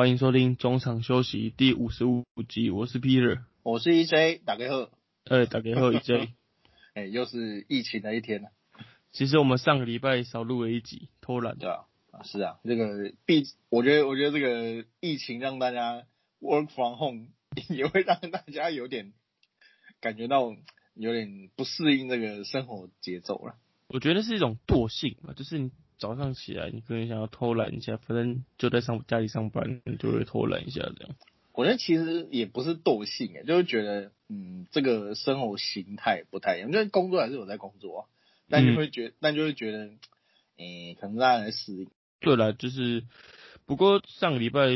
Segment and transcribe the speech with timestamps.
[0.00, 4.90] 欢迎收听中场休息第五十五集，我是 Peter，我是 EJ，打给贺，
[5.24, 6.30] 呃，打给贺 EJ，
[6.94, 8.48] 哎，又是疫情的一天了。
[9.12, 11.58] 其实我们上个礼拜少录了一集，偷懒。
[11.58, 16.06] 对啊，啊是啊，这个毕，我觉得我觉得这个疫情让大家
[16.40, 17.26] work from home
[17.68, 19.12] 也会让大家有点
[20.00, 20.50] 感觉到
[20.94, 23.56] 有点不适应这个生活节奏了。
[23.88, 31.14] 我觉得是一种惰性嘛，就是你早上起来，你可能想要偷懒一下，反正就在上家里上班，你就会偷懒一下这样。
[31.52, 38.00] 我觉得其实也不是惰性诶，就是觉得嗯，这个生活形态不太一样，就是工作还是有在工作啊。
[38.48, 39.90] 但就会觉，但就会觉得，
[40.56, 41.88] 诶，可能大家来适应。
[42.18, 43.04] 对了，就是，
[43.66, 44.66] 不过上个礼拜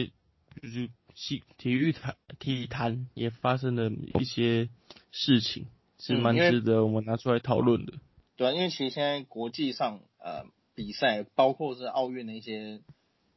[0.62, 4.68] 就是体体育坛体坛也发生了一些
[5.10, 5.66] 事情，
[5.98, 7.94] 是蛮值得我们拿出来讨论的。
[8.36, 10.44] 对啊，因为其实现在国际上呃
[10.74, 12.80] 比赛，包括是奥运的一些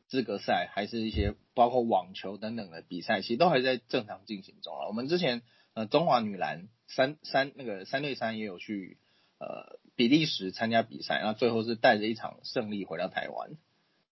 [0.07, 4.88] 资格赛，还是一些包括网球等等的比赛，其实都还在正常进行中了。
[4.88, 5.41] 我们之前
[5.73, 8.97] 呃中华女篮三三那个三对三也有去。
[9.39, 13.51] 呃，比利时参加比赛，然后最后是带着一场胜利回到台湾。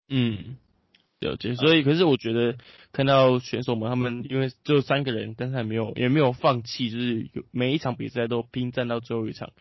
[0.08, 0.56] 嗯，
[1.18, 1.54] 了解。
[1.56, 2.56] 所以，可是我觉得
[2.90, 9.52] 看到选手们他们，因为只有三个人，但是还没有也没有放弃，就是有每一场比赛都拼战到最后一场，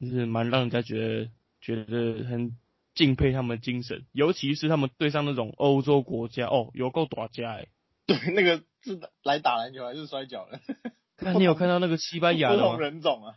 [0.00, 1.30] 就是蛮让人家觉得
[1.66, 2.56] 觉得很
[2.94, 4.06] 敬佩他们精神。
[4.12, 7.66] 尤其是他们对上那种欧洲国家，哦，有够打架哎。
[8.06, 10.60] 对，那个是来打篮球还是摔跤的？
[11.18, 12.62] 那你有看到那个西班牙的吗？
[12.62, 13.34] 不同人种啊。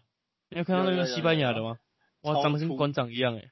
[0.50, 1.80] 你有看到那个西班牙的吗？
[2.22, 3.50] 哇，长得跟馆长一样 哎！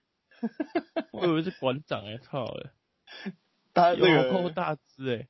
[1.12, 3.32] 我以为是馆长哎，操哎！
[3.74, 5.28] 他这个够大只哎，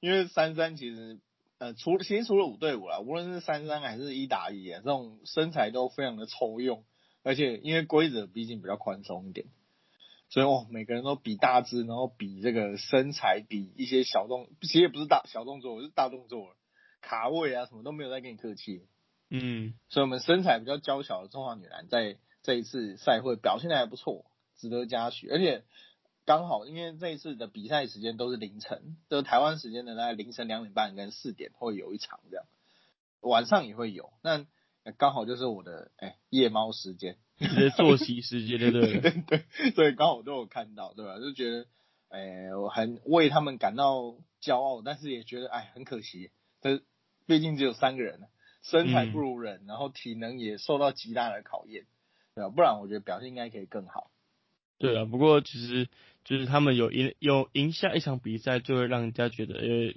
[0.00, 1.20] 因为三三其实
[1.58, 6.84] 呃，除其实除了五对五啦，无论是三三还是一打一啊，这种身材都非常的抽用，
[7.22, 9.46] 而且因为规则毕竟比较宽松一点，
[10.28, 16.56] 所以哦，每个人都比大只，然后比这个身材，比一些小动，其实也不是大小动作，是大动作，
[17.00, 18.86] 卡位啊什么都没有再跟你客气。
[19.30, 25.28] 嗯，所以我们身材比较娇小的中华女篮在这一次赛会表现的还不错，值得嘉许。
[25.28, 25.64] 而且
[26.26, 32.44] 刚好因为这一次的比赛时间都是凌晨，就是台湾时间的在凌晨两点半跟四点会有一场这样，
[33.20, 34.12] 晚上也会有。
[34.22, 34.44] 那
[34.98, 41.18] 刚好就是我的哎夜猫时间，你的作息时间对 对对 对，所以刚好都有看到对吧？
[41.20, 41.66] 就觉得
[42.08, 46.82] 哎我很为他们感到骄傲，但是也觉得哎很可惜，这
[47.26, 48.20] 毕竟只有三个人。
[48.64, 51.84] 身材不如人，然后体能也受到极大的考验，
[52.36, 52.48] 对吧？
[52.48, 54.12] 不然我觉得表现应该可以更好。
[54.78, 55.88] 对啊，不过其实
[56.24, 59.94] 就是他们有赢有赢下一场比赛，就会让人家觉得，呃，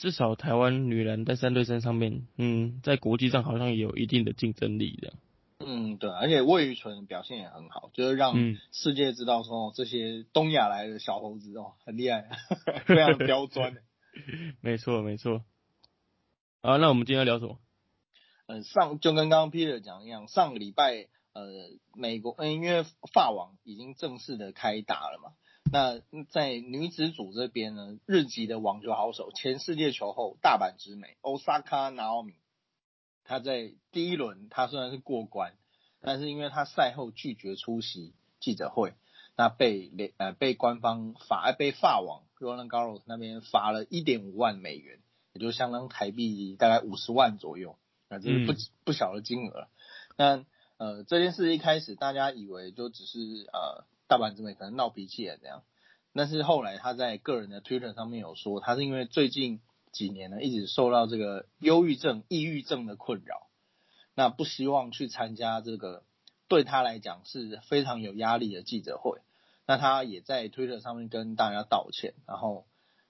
[0.00, 5.12] 至少台湾女篮在三对三上面，嗯，在国际上好像也有一定的竞争力的。
[5.58, 8.34] 嗯，对，而且魏宇纯表现也很好，就是让
[8.72, 12.30] 世界知道说这些东亚来的小猴子哦很厉害，
[12.86, 13.76] 非常刁钻。
[14.62, 15.44] 没错，没错。
[16.62, 17.58] 好，那我们今天要聊什么？
[18.46, 21.44] 嗯，上就跟刚刚 Peter 讲一样，上个礼拜呃，
[21.94, 25.32] 美国嗯，因为法网已经正式的开打了嘛。
[25.72, 26.00] 那
[26.30, 32.34] 在女子组这边呢，日籍的网球好手，前世界球后大阪直美 Osaka Naomi，
[33.24, 35.54] 她在第一轮她虽然是过关，
[36.00, 38.94] 但是因为她赛后拒绝出席记者会，
[39.36, 44.98] 那被联呃被官方罚被法网 Roland Garros 那边罚了一点五万美元，
[45.34, 47.76] 也就相当台币大概五十万左右。
[48.08, 48.54] 那这是不
[48.84, 49.68] 不小的金额。
[50.16, 50.44] 那
[50.78, 53.18] 呃这件事一开始大家以为就只是
[53.52, 55.62] 呃大阪直美可能闹脾气啊这样，
[56.14, 59.60] 但是后来他在个人的 Twitter 上面有说，他是因为最近
[59.92, 63.46] 几年呢一直受到这个忧郁症、抑郁症的困扰，
[64.16, 66.02] 那不希望去参加这个
[66.48, 69.20] 对他来讲是非常有压力的记者会。
[69.64, 72.66] 那他也在 Twitter 上面跟大家道歉，然后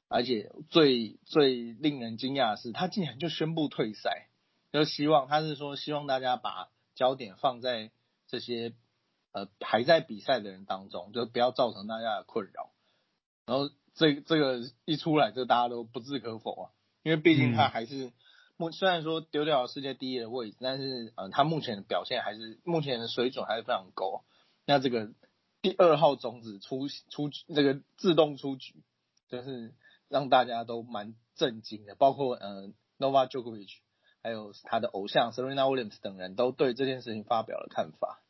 [0.09, 4.27] 而且最最令人惊讶的是，他竟然就宣布退赛。
[4.71, 7.91] 就希望他是说，希望大家把焦点放在
[8.29, 8.75] 这些
[9.33, 12.71] 呃还在比赛的人当中，就不要造成大家的困扰。
[13.47, 16.71] 然后这这个一出来，就大家都不置可否啊，
[17.03, 18.13] 因为毕竟他还是
[18.57, 24.25] 目虽然说丢掉了世界第一的位置，但是呃他目前的表现还是目前的水准还是非常高。
[24.67, 25.11] 那这个
[25.63, 28.83] 第二号种子出出这个自动出局，
[29.29, 29.75] 就是
[30.09, 32.69] 让大家都蛮震惊的，包括呃
[32.99, 33.79] Nova Djokovic。
[34.23, 38.21] 还有他的偶像 Serena Williams 等人都对这件事情发表了看法。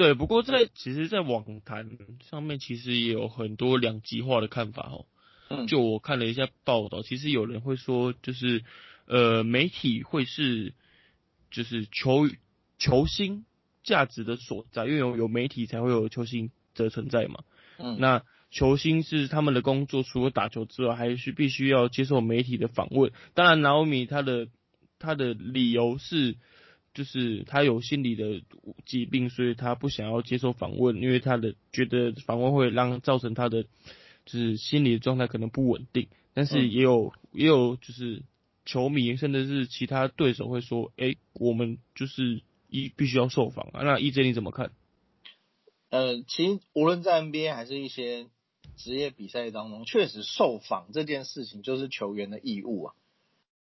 [0.00, 1.98] 对，不过在其实，在网坛
[2.30, 5.04] 上面其实也有很多两极化的看法哦。
[5.50, 5.66] 嗯。
[5.66, 8.64] 就我看了一下报道，其实有人会说，就是
[9.04, 10.72] 呃，媒体会是
[11.50, 12.30] 就是球
[12.78, 13.44] 球星
[13.84, 17.44] 价值的所在，因为有有媒体才会有球星的存在嘛。
[17.76, 17.98] 嗯。
[18.00, 23.12] 那球星是他们的工作，除了打球之外，还是必须要接受媒体的访问。
[23.34, 24.48] 当然，纳欧米他的
[24.98, 26.36] 他的理由是，
[26.92, 28.42] 就是他有心理的
[28.84, 33.68] 疾病，所以他不想要接受访问，因为他的觉得访问会让造成他的就
[34.26, 36.08] 是心理状态可能不稳定。
[36.34, 38.22] 但是也有也有就是
[38.64, 43.82] 球迷甚至是其他对手会说，哎，我们就是一必须要受访啊。
[43.82, 44.72] 那 EJ 你怎么看？
[45.90, 48.26] 呃，其实无论在 NBA 还是一些
[48.76, 52.94] 职业比赛当中，确实受访这件事情就是球员的义务啊。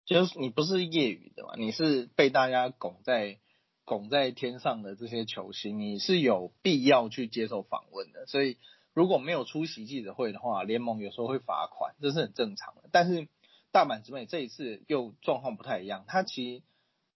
[0.09, 3.37] 就是你不是业余的嘛，你是被大家拱在
[3.85, 8.25] 拱在天上的这些球星，你是有必要去接受访问的。
[8.25, 8.57] 所以
[8.93, 12.89] 如果没有出席记者会的话，联盟有时候会罚款，这是很正常的。
[12.91, 13.27] 但是
[13.71, 16.63] 大阪直美这一次又状况不太一样，他其实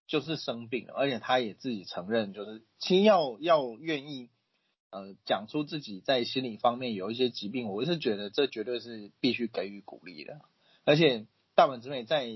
[0.07, 4.29] 就是生病了，而且他也自己承认，就是其实要要愿意。
[4.95, 10.39] 呃，讲出自己在心理方面有一些疾病，我是觉得这绝对是必须给予鼓励的。
[10.83, 11.25] 而且
[11.55, 12.27] 大阪直美在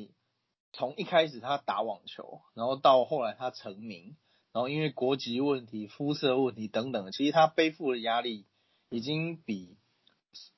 [0.78, 4.16] 从一开始他打网球，然后到后来他成名，
[4.54, 8.46] 然后因为国籍问题、肤色问题等等，其实他背负的压力
[8.92, 9.76] 已经比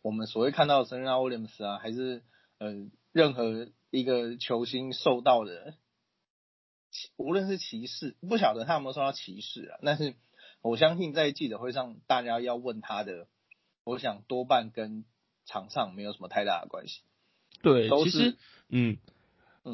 [0.01, 2.21] 我们所谓看到的森纳威廉姆斯啊，还是
[2.57, 5.75] 呃任何一个球星受到的，
[7.15, 10.15] 无论是歧视，不晓得他有没有受到歧视啊，但是。
[10.61, 13.29] 我相信在记者会上，大家要问他的，
[13.85, 15.05] 我想多半跟
[15.45, 16.99] 场上没有什么太大的关系。
[17.61, 18.37] 对，其实，
[18.67, 18.97] 嗯，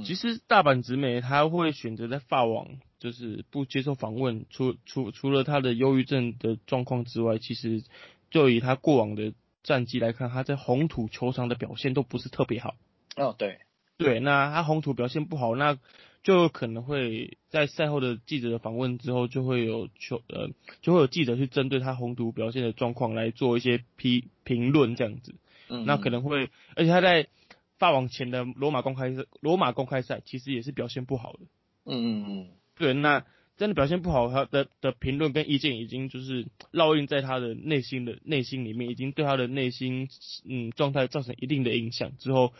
[0.05, 2.67] 其实大阪直美他会选择在法网，
[2.99, 7.83] 就是不接受访问，除除除了他的忧郁症的状况之外，其实
[8.29, 9.33] 就以他过往的
[9.63, 12.75] 战绩来看，他在红土球场的表现都不是特别好。
[13.15, 13.59] 哦，对，
[13.97, 15.77] 对，那他红土表现不好，那。
[16.25, 20.49] 就可能会在赛后的记者的访问之后，就会有球呃，
[20.81, 25.35] 就会有记者去针对他红土表现的状况来做一些批评论这样子。
[25.69, 27.27] 嗯，那可能会，而且他在
[27.77, 31.39] 发网前的罗马公开赛，罗马公开赛其实也是表现不好的。
[31.85, 33.25] 嗯嗯嗯，对，那
[33.57, 40.09] 真的表现不好，他的的评论跟意见已经就是烙印在他的内心的内心里面，已经对他的内心
[40.43, 42.17] 嗯状态造成一定的影响。
[42.17, 42.53] 之后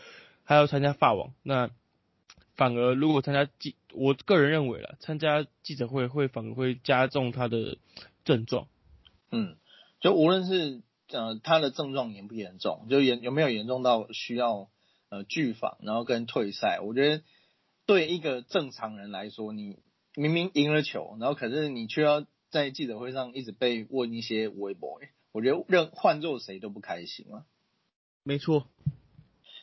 [0.44, 1.70] 还要参加法网，那。
[2.58, 7.76] 反而，如果参加记，我个人认为了，参加记者会会反而会加重他的
[8.24, 8.66] 症状。
[9.30, 9.58] 嗯，
[10.00, 10.80] 就无论是
[11.10, 14.70] 呃他的症状严不严重，就严有没有严重到需要
[15.08, 17.22] 呃拒访，然后跟退赛，我觉得
[17.86, 19.78] 对一个正常人来说，你
[20.14, 25.00] 明明赢了球，然后可是你却要在记者会上一直被问一些微博，
[25.32, 27.46] 我觉得任换做谁都不开心啊。
[28.22, 28.68] 没错。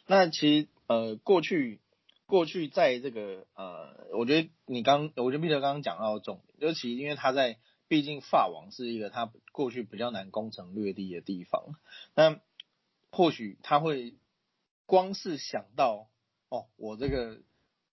[0.07, 1.80] 那其实呃过去。
[2.25, 11.75] 过去在这个呃，我觉得你刚，我觉得彼得刚刚讲到重点，尤其因为他在，毕竟法网是一个他过去比较难攻城略地的地方，
[12.16, 12.39] 那
[13.12, 14.16] 或许他会
[14.85, 16.09] 光是想到
[16.50, 17.41] 哦，我这个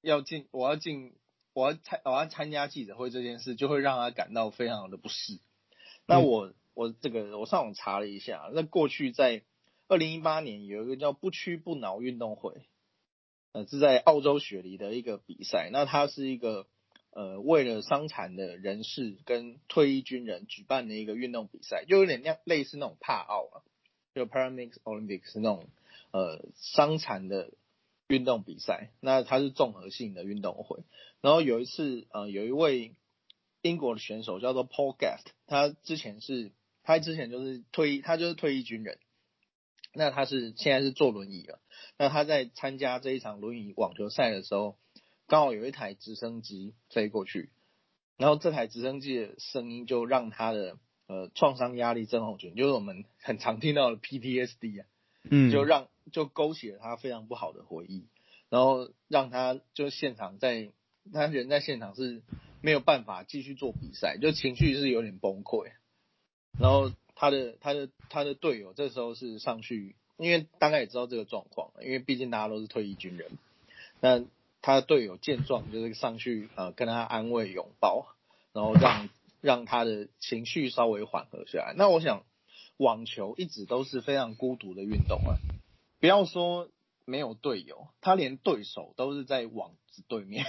[0.01, 1.15] 要进，我要进，
[1.53, 5.39] 我要参，我要参加记者会这件事，就会让他感到非常的不适。
[6.07, 9.43] 那我我这个我上网查了一下，那过去在
[9.89, 12.67] 二零一八年有一个叫不屈不挠运动会。
[13.53, 16.69] 呃，是在澳洲雪梨的一个比赛，那它是一个
[17.11, 23.67] 呃为了伤残的人士跟退役军人举办的一个运动比赛，就有点像类似那种帕奥啊，
[24.15, 25.69] 就 Paralympics Olympics 那种
[26.13, 27.53] 呃伤残的
[28.09, 30.85] 运动比赛，那它是综合性的运动会。
[31.21, 32.95] 然后有一次呃有一位
[33.63, 36.53] 英国的选手叫做 Paul Gaft，他之前是
[36.83, 38.99] 他之前就是退役，他就是退役军人。
[39.93, 41.61] 那他是现在是坐轮椅了。
[41.99, 44.77] 那他在参加这一场轮椅网球赛的时候，
[45.27, 47.51] 刚好有一台直升机飞过去，
[48.17, 54.87] 然后这台直升机的声音就让他的呃创伤压力症候群，就是我们很常听到的 PTSD 啊，
[55.23, 58.07] 嗯，就让就勾起了他非常不好的回忆，
[58.49, 60.71] 然后让他就现场在
[61.13, 62.23] 他人在现场是
[62.61, 65.73] 没有办法继续做比赛，就情绪是有点崩溃，
[66.59, 66.93] 然后。
[67.23, 73.33] 他的他的他的队友这时候是上去，因为大概也知道这个状况，因为毕竟大家都是退役军人。
[74.01, 74.25] 那
[74.63, 78.07] 他的队友见状就是上去呃跟他安慰拥抱，
[78.55, 79.11] 然后让
[79.43, 81.75] 让他的情绪稍微缓和下来。
[81.77, 82.25] 那我想
[82.81, 85.37] 网球一直都是非常孤独的运动啊，
[86.01, 86.71] 不要说
[87.05, 90.47] 没有队友，他连对手都是在网子对面。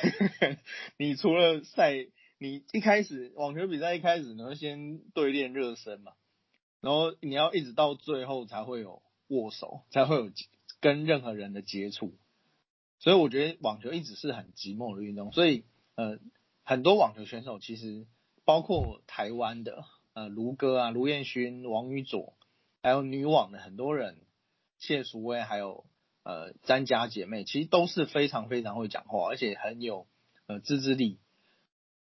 [0.97, 2.07] 你除了赛，
[2.37, 6.13] 你一开始网球比赛一开始你会先对练热身嘛？
[6.79, 10.31] 然后你要一直到最后才会有握手，才会有
[10.79, 12.13] 跟任何人的接触，
[12.99, 15.33] 所以我觉得网球一直是很寂寞的运动。
[15.33, 16.17] 所以呃，
[16.63, 18.07] 很多网球选手其实
[18.45, 22.33] 包括台湾的呃卢哥啊、卢彦勋、王宇佐，
[22.83, 24.17] 还有女网的很多人，
[24.77, 25.85] 谢淑薇还有
[26.23, 30.07] 呃詹家姐妹，其实都是非常非常会讲话，而且很有
[30.47, 31.19] 呃自制力，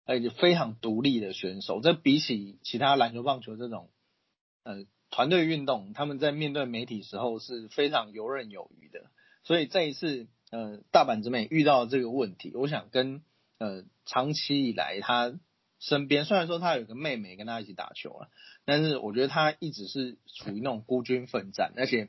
[0.05, 1.81] 而且非常独立的选手。
[1.81, 3.90] 这比起其他篮球、棒球这种
[4.64, 9.11] 呃团队运动，他们在面对媒体时候是非常游刃有余的。
[9.43, 13.23] 所以这一次呃大阪直美遇到这个问题，我想跟
[13.59, 15.38] 呃长期以来他
[15.81, 18.29] 身边虽然说他有个妹妹跟他一起打球了，
[18.65, 22.09] 但是我觉得他一直是处于那种孤军奋战，而且。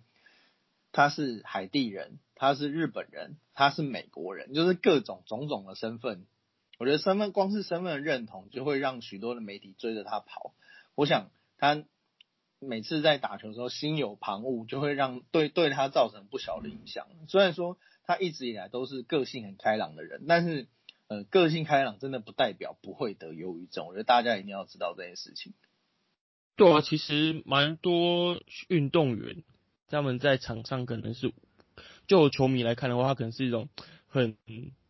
[0.93, 6.25] 他是海地人，他是日本人，他是美国人，就是各种种种的身份。
[6.79, 10.53] 我觉得身份光是身份的认同，就会让许多的媒体追着他跑。
[10.95, 11.85] 我想他
[12.59, 17.07] 每次在打球的时候心有旁骛，就会让对对他造成不小的影响。
[17.29, 20.67] 虽然说他一直以来都是个性很开朗的人，但是
[21.11, 23.85] 呃，个性开朗真的不代表不会得忧郁症。
[23.85, 25.53] 我觉得大家一定要知道这件事情。
[26.55, 29.43] 对啊，其实蛮多运动员。
[29.89, 31.33] 他们在场上可能是，
[32.07, 33.67] 就球迷来看的话，他可能是一种
[34.07, 34.37] 很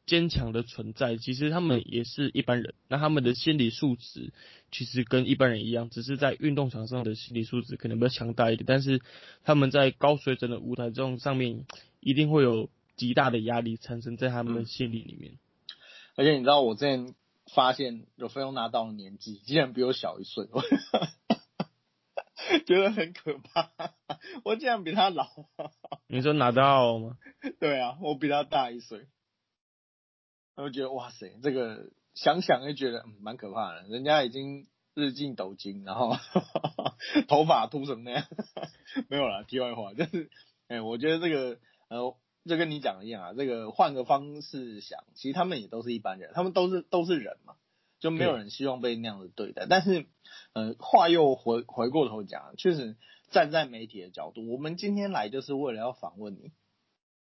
[0.05, 1.17] 坚强的存在。
[1.17, 4.31] 其实他们也是一般人，那他们的心理素质
[4.71, 8.65] 其实跟一般人一样，只是在运动场上的心理素质可能比较强大一点。
[8.67, 9.01] 但是
[9.43, 11.65] 他们在高水准的舞台中上面，
[11.99, 15.39] 一定会有极大的压力产生在他们的心理里面。
[16.21, 17.15] 而且你知道，我之前
[17.55, 20.45] 发现有费用拿到的年纪，竟然比我小一岁。
[22.67, 23.71] 觉得很可怕，
[24.45, 25.27] 我竟然比他老。
[26.05, 27.17] 你说拿到吗？
[27.59, 29.07] 对啊，我比他大一岁。
[30.53, 33.81] 我觉得哇塞，这个想想就觉得蛮可怕的。
[33.87, 36.15] 人家已经日进斗金，然后
[37.27, 38.27] 头发秃成那样。
[39.09, 40.29] 没有了，题外话，就是
[40.67, 41.57] 哎，我觉得这个
[41.89, 47.55] 呃，就跟你讲的一样啊，这个换个方式想，其实他们也都是一般人，他们都是都是人嘛。
[47.99, 50.07] 就没有人希望被那样子对待，但是，
[50.53, 52.97] 呃，话又回回过头讲，确实
[53.29, 56.51] 站在媒体的角度，我们今天来就是为了要访问你，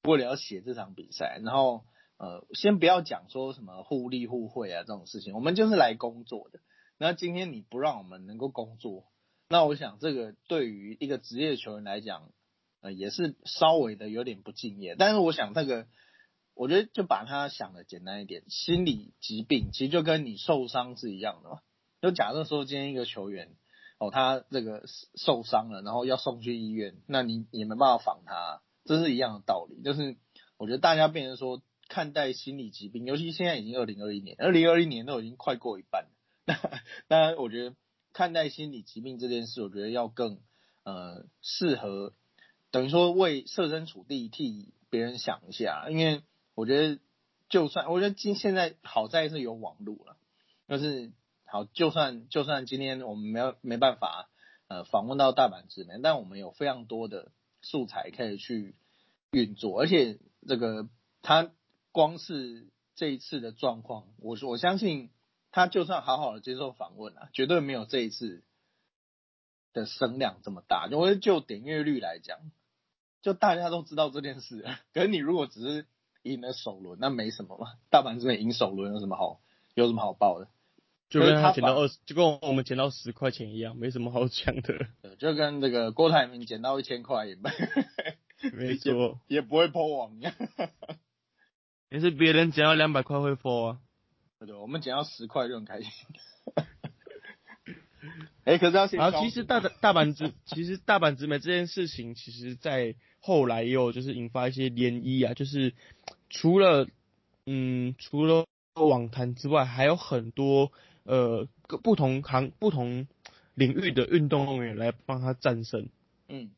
[0.03, 1.83] 为了要写这场比赛，然后，
[2.15, 6.61] 呃，先不要讲说什么互利互惠啊这种事情，我们就是来工作的。
[6.97, 9.03] 那今天你不让我们能够工作，
[9.49, 12.31] 那我想这个对于一个职业球员来讲，
[12.83, 14.95] 呃，也是稍微的有点不敬业。
[14.95, 15.87] 但是我想这个。
[16.55, 21.61] 我觉得就把它想的简单一点，心理疾病其实就跟你受伤是一样的嘛。
[21.99, 23.55] 就假设说今天一个球员
[23.97, 24.83] 哦，他这个
[25.15, 29.81] 受伤了，然后要送去医院，那你也没办法防他，这是一样的道理。
[29.81, 30.15] 就是
[30.57, 36.05] 我觉得大家变成说看待心理疾病，尤其现在已经二零二一年，二零二一年都已经快过一半。
[36.45, 36.53] 那
[37.07, 37.75] 当然，我觉得
[38.13, 40.39] 看待心理疾病这件事，我觉得要更
[40.83, 42.13] 呃适合，
[42.73, 46.21] 等于说为设身处地替别人想一下，因为。
[46.55, 46.99] 我觉得，
[47.49, 50.17] 就算我觉得今现在好在是有网络了，
[50.67, 51.11] 就是
[51.45, 54.29] 好，就算就算今天我们没有没办法
[54.67, 57.31] 呃访问到大阪直美，但我们有非常多的
[57.63, 58.75] 素材可以去
[59.31, 60.87] 运作，而且这个
[61.23, 61.49] 他
[61.91, 65.09] 光是这一次的状况，我我相信
[65.49, 68.43] 他就算好好的接受访问啊，绝对没有这一次
[69.73, 70.87] 的声量这么大。
[70.91, 72.37] 因为就点阅率来讲，
[73.23, 74.63] 就大家都知道这件事，
[74.93, 75.87] 可是你如果只是
[76.21, 79.39] 赢了首轮那没什么嘛，大阪这边赢首轮有什么好
[79.73, 80.47] 有什么好报的？
[81.09, 84.87] 就跟他捡到二十，就跟我们捡到十块钱一样，没什么好讲的。
[85.17, 87.49] 就跟这个郭台铭捡到一千块也没，
[88.51, 90.33] 没错，也不会破网一样。
[91.89, 93.79] 也是别人捡到两百块会破啊，
[94.39, 95.89] 对，我们捡到十块就很开心。
[98.45, 98.99] 哎，可是要先。
[98.99, 105.73] 然后其实大大阪直，其实大阪直美这件事情，其实在后来也有就是引发一些涟漪啊，就是
[106.29, 106.87] 除了
[107.45, 108.45] 嗯除了
[108.75, 110.71] 网坛之外，还有很多
[111.03, 113.07] 呃各不同行不同
[113.53, 115.89] 领域的运动员来帮他战胜。
[116.27, 116.51] 嗯，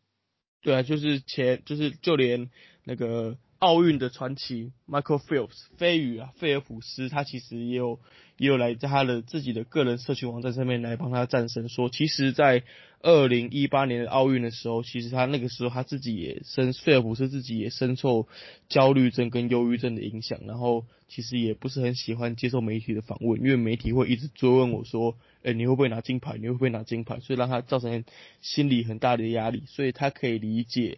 [0.61, 2.49] 对啊，就是前就是就连
[2.83, 3.37] 那个。
[3.57, 8.01] 奥运的传奇 Michael Phelps 飞鱼啊，菲尔普斯，他其实也有
[8.37, 12.63] 也有来在他的自己的个人社群网站上面来帮他战胜，说其实，在
[13.01, 18.27] 二零一八年的奥运的时候，其实他那个时候他自己也深菲尔普斯自己也深受
[18.67, 26.37] 焦虑症跟忧郁症的影响，然后其实也不是很喜欢接受媒体的访问，因为媒体会一直追问我说，哎，你会不会拿金牌？
[26.37, 27.19] 你会不会拿金牌？
[27.19, 28.03] 所以让他造成
[28.41, 30.97] 心理很大的压力，所以他可以理解。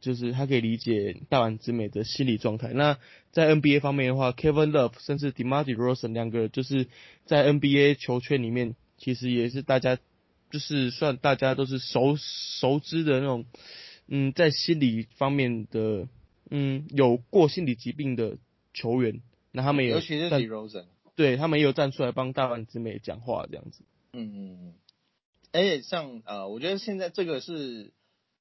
[0.00, 2.72] 就是他可以理解大丸之美的心理状态。
[2.72, 2.98] 那
[3.30, 6.88] 在 NBA 方面的话，Kevin Love 甚至 DeMar DeRozan 两个就是
[7.24, 9.98] 在 NBA 球圈里面，其实也是大家
[10.50, 13.44] 就是算大家都是熟熟知的那种，
[14.08, 16.08] 嗯，在心理方面的，
[16.50, 18.38] 嗯，有过心理疾病的
[18.74, 19.22] 球员。
[19.52, 23.84] 那他们也尤其是 DeRozan，对他们也有站出来帮大丸之美讲话这样子。
[24.12, 24.74] 嗯嗯嗯。
[25.52, 27.92] 而且像呃，我觉得现在这个是。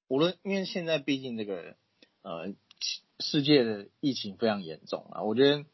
[0.10, 1.78] 无论因为现在毕竟这个
[2.22, 2.54] 呃
[3.20, 5.66] 世界的疫情非常严重啊，我觉得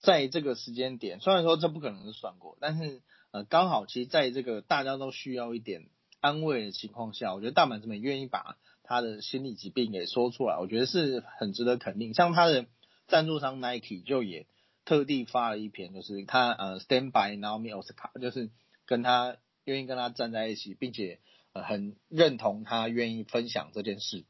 [0.00, 3.00] 在这个时间点，虽然说这不可能是算过，但是
[3.30, 5.88] 呃刚好其实在这个大家都需要一点
[6.20, 12.14] 安慰的情况下，我觉得大阪这边愿意把他的心理疾病给说出来，我觉得是很值得肯定。
[12.14, 12.66] 像他的
[13.06, 14.46] 赞助商 Nike 就也
[14.84, 18.50] 特地发了一篇，就是他呃 Stand by Naomi Osaka，就是
[18.86, 21.20] 跟他愿意跟他站在一起，并且
[21.62, 24.24] 很认同他愿意分享这件事。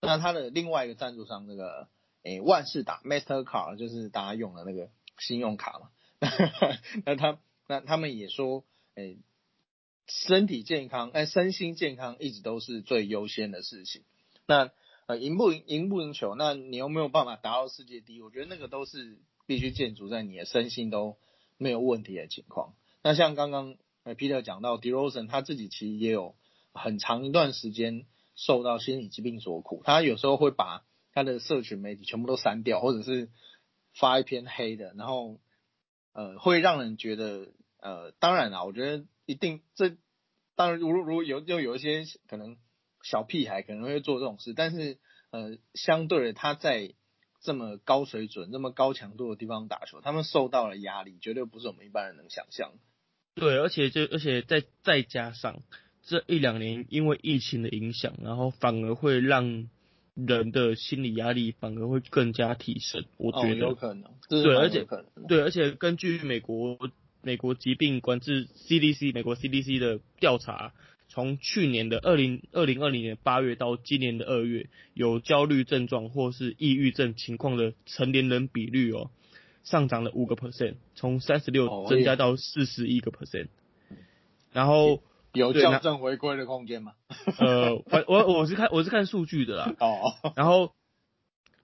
[0.00, 1.88] 那他的另外一个赞助商那个
[2.22, 5.90] 诶万事达 Mastercard 就是大家用的那个信用卡嘛，
[7.04, 9.18] 那他那他们也说诶
[10.06, 14.04] 身体健康哎身心健康一直都是最优先的事情。
[14.46, 14.70] 那
[15.06, 18.22] 呃赢不赢赢不赢球，那你有没有办法达到世界第一？
[18.22, 21.16] 我觉得那个都是必须建筑在你的身心都
[21.56, 22.74] 没有问题的情况。
[23.02, 26.36] 那像刚刚呃 Peter 讲到 d e r o s e n 他自己其实也有
[26.78, 28.06] 很长一段时间。
[28.40, 33.30] 受到心理疾病所苦，他有时候会把他的社群媒体全部都删掉，或者是
[33.92, 35.40] 发一篇黑的，然后
[36.12, 37.48] 呃会让人觉得
[37.80, 39.96] 呃当然啦，我觉得一定这
[40.54, 42.56] 当然如如有就有一些可能
[43.02, 44.98] 小屁孩可能会做这种事，但是
[45.32, 46.94] 呃相对的他在
[47.42, 52.70] 这么高水准、这么高强度的地方打球，他们受到了压力，绝对不是我们一般人能想象。
[53.34, 55.60] 对，而且就而且再再加上。
[56.08, 59.68] 这一两年因为疫情的影响，然后反而会让
[60.14, 63.04] 人的心理压力反而会更加提升。
[63.18, 64.86] 我觉得有可能，对，而且
[65.28, 66.78] 对，而且根据美国
[67.20, 70.72] 美国疾病管制 CDC 美国 CDC 的调查，
[71.08, 79.10] 从去年的二零二零二零年八月到今年的二月，有焦虑症状或是抑郁症情况的成年人比率哦，
[79.62, 83.48] 上涨了五个 percent，从三十六增加到四十一个 percent，
[84.52, 85.02] 然后。
[85.32, 86.92] 有校正回归的空间吗？
[87.38, 89.74] 呃，我我我是看我是看数据的啦。
[89.78, 90.32] 哦。
[90.34, 90.72] 然后，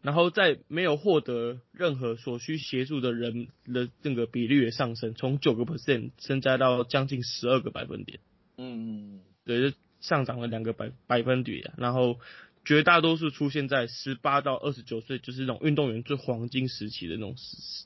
[0.02, 8.20] 然后在没有获得任何所需协助的人的这个比率也上升，从九个 percent 增加到将近十二个百分点。
[8.58, 9.20] 嗯嗯。
[9.44, 11.72] 对，就上涨了两个百百分点。
[11.76, 12.18] 然后，
[12.64, 17.34] 绝大多数出现在十八到二十九岁，就是那种运动员最黄金时期的那种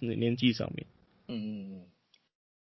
[0.00, 0.86] 年纪上面。
[1.28, 1.82] 嗯嗯嗯。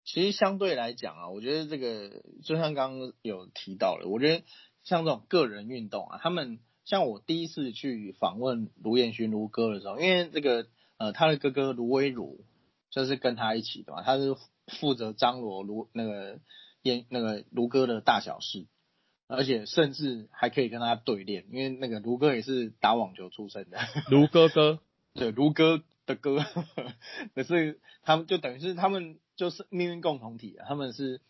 [0.07, 4.45] 其实相对来讲啊，我觉得这个就像刚刚有提到了，我觉得
[4.85, 10.65] 像这种个人运动啊，他们像我第一次去访问卢彦勋卢哥的时候，因为这个
[10.97, 12.45] 呃他的哥哥卢威儒
[12.89, 14.33] 就是跟他一起的嘛，他是
[14.79, 16.39] 负责张罗卢那个
[16.83, 18.65] 彦那个卢哥的大小事，
[19.27, 23.77] 而且甚至还可以跟他对练，因为那个卢哥也是打网球出身的，
[24.09, 24.79] 卢哥哥
[25.13, 26.37] 对卢哥的哥，
[27.35, 29.19] 可是他们就等于是他们。
[29.37, 31.21] 就是命运共同体，他们是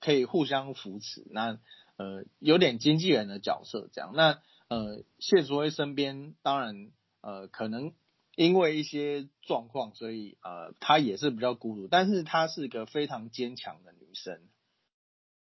[0.00, 1.58] 可以互相扶持，那
[1.96, 4.12] 呃有点经纪人的角色这样。
[4.16, 7.92] 那呃谢淑薇身边当然呃可能
[8.34, 14.40] 因为一些状况，所以呃她也是比较孤独，但是她是个非常坚强的女生，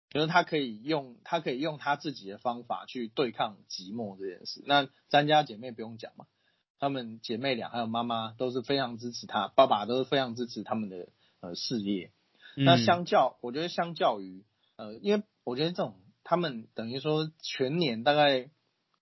[0.08, 4.64] 就是她可以用她可以用她自己的方法去对抗寂寞这件事。
[4.66, 6.24] 那咱家姐妹不用讲嘛，
[6.78, 11.10] 她们姐妹俩还有妈妈都是非常支持她，爸爸都是非常支持他们的。
[11.40, 12.10] 呃，事业，
[12.56, 18.50] 那相较，我觉得相较于，呃，因为我觉得这种他们等于说全年大概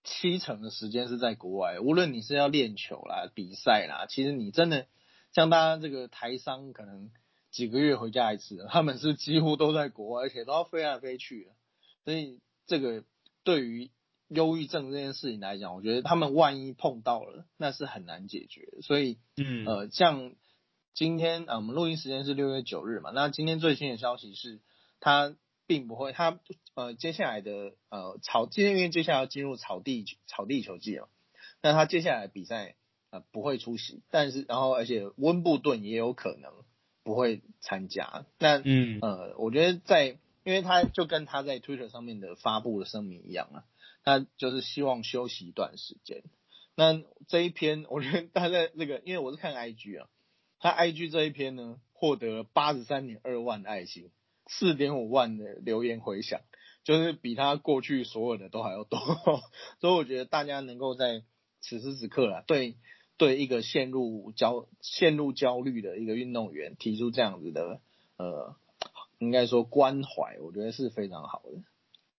[0.03, 4.85] 七成的时间是在国外，无论你是要练球啦、比赛啦，其实你真的
[5.33, 7.09] 像大家这个台商可能
[7.49, 11.51] 几个月回家一次，他们是几乎都在国外，而且都要飞来飞去的，
[12.05, 13.03] 所以这个
[13.43, 13.89] 对于
[14.27, 20.35] 忧郁症这件事情来讲，我觉得他们万一碰到了，那是很难解决，所以，嗯，呃，像。
[20.97, 23.11] 今天啊，我们录音时间是六月九日嘛？
[23.11, 24.61] 那今天最新的消息是，
[24.99, 25.35] 他
[25.67, 26.39] 并不会，他
[26.73, 31.07] 呃接下来的呃草，今天因为接下来要进入草地草地球季了，
[31.61, 32.77] 那他接下来比赛
[33.11, 36.51] 呃不会出席，但是然后而且温布顿也有可能
[37.03, 38.25] 不会参加。
[38.39, 43.65] 那嗯呃，我觉得在，因为他就跟他在 Twitter 上面的发布的声明一样啊，
[44.03, 46.23] 他就是希望休息一段时间。
[46.75, 50.09] 那这一篇我觉得大概那个，因为我是看 IG 啊。
[50.59, 54.09] 他 IG 这一篇呢，获得八十三点二万爱心，
[54.47, 56.41] 四点五万的留言回响，
[56.83, 58.99] 就是比他过去所有的都还要多。
[59.79, 61.23] 所以我觉得大家能够在
[61.61, 62.75] 此时此刻啊，对
[63.17, 67.81] 对一个陷入焦陷入焦虑的一个运动员提出这样子的
[68.17, 68.55] 呃，
[69.19, 71.63] 应该说关怀，我觉得是非常好的。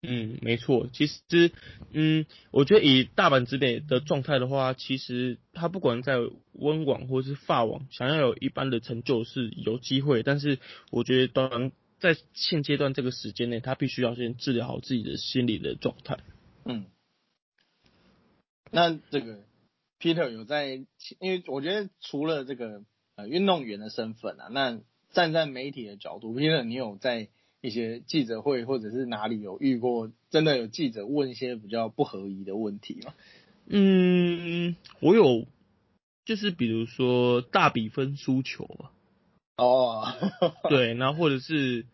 [0.01, 0.89] 嗯，没错。
[0.93, 1.51] 其实，
[1.93, 6.19] 嗯，我觉得以大阪之美的状态的话，其实他不管在
[6.53, 10.23] 温网或是法网，想要有一般的成就是有机会。
[10.23, 10.61] 但是，
[10.93, 16.19] 我觉得短在现阶段这个时间内，他必须要先治疗好自己的心理的状态。
[16.65, 16.87] 嗯，
[18.71, 19.41] 那这个
[19.99, 20.75] Peter 有在，
[21.19, 22.85] 因为我觉得除了这个
[23.17, 24.81] 呃运动员的身份啊，那
[25.11, 33.15] 站在媒体的角度，Peter 你有在一些记者会或者是哪里有遇过真的有记者问一些比较不合宜的问题吗？
[33.67, 35.47] 嗯，我有，
[36.25, 38.91] 就是比如说大比分输球嘛。
[39.57, 40.07] 哦，
[40.71, 41.85] 对，然后或者是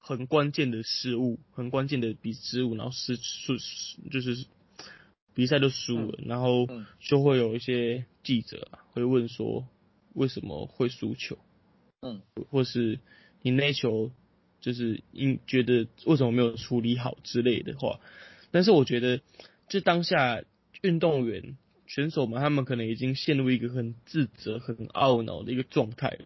[0.00, 3.56] 很关键的失误，很关键的比失误，然后失输
[4.10, 4.46] 就是
[5.34, 6.66] 比赛都输了，然后
[6.98, 9.68] 就会有一些记者会问说
[10.14, 11.38] 为什么会输球，
[12.00, 12.98] 嗯，或是
[13.42, 14.10] 你那球
[14.66, 18.00] 就是因觉得为什么没有处理好之类的话，
[18.50, 19.20] 但是我觉得
[19.68, 20.42] 就当下
[20.82, 26.24] 运动员选手们他们可能已经陷入一个很自责、很懊恼的一个状态了。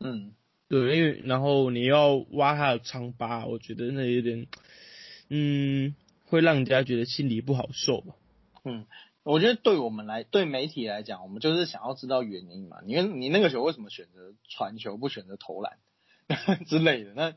[0.00, 0.34] 嗯，
[0.68, 4.46] 对，因为然后你要挖他的伤疤，我觉得那有点，
[5.30, 5.94] 嗯，
[6.26, 8.16] 会让人家觉得心里不好受吧。
[8.66, 8.84] 嗯，
[9.22, 12.82] 我觉得对我们来，对媒体来讲，我们就是想要知道原因嘛。
[12.84, 15.78] 你你那个球为什么选择传球，不选择投篮
[16.68, 17.14] 之类的？
[17.14, 17.34] 那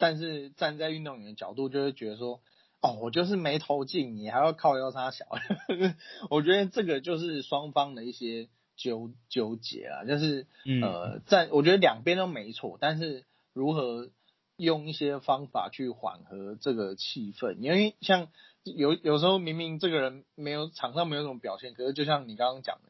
[0.00, 2.40] 但是站在运动员的角度，就会觉得说，
[2.80, 5.26] 哦，我就是没投进，你还要靠腰杀小。
[6.28, 8.48] 我觉得这个就是双方的一些。
[8.82, 10.46] 纠纠结啊，就是
[10.82, 14.08] 呃，在我觉得两边都没错，但是如何
[14.56, 17.58] 用一些方法去缓和这个气氛？
[17.58, 18.28] 因为像
[18.64, 22.88] 有有时候明明这个人没有场上没有什么表现，可是就像你刚刚讲的，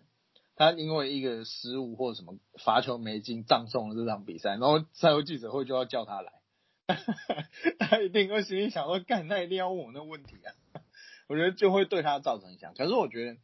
[0.54, 6.34] 他因为一个失误或者什么罚球没进，葬送了这场比赛，然后赛后记者会就要叫他来，
[7.78, 10.54] 他一定会心里想说，干，那一定要问我那问题啊！
[11.28, 12.74] 我觉得就会对他造成影响。
[12.74, 13.36] 可是我觉得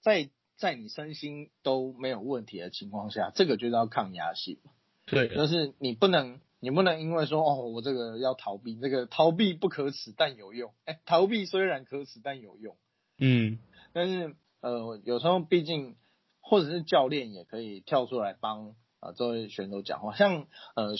[0.00, 4.72] 在在你身心都没有问题的情况下，这个就叫抗压性嘛。
[5.06, 10.72] 对，就是你不能，你不能因为说哦，我这个要逃避，这个逃避不可耻但有用。
[10.84, 12.76] 哎，逃避虽然可耻但有用。
[13.18, 13.58] 嗯，
[13.92, 15.96] 但是呃，有时候毕竟
[16.40, 20.14] 或者是教练也可以跳出来帮啊这位选手讲话。
[20.14, 20.94] 像呃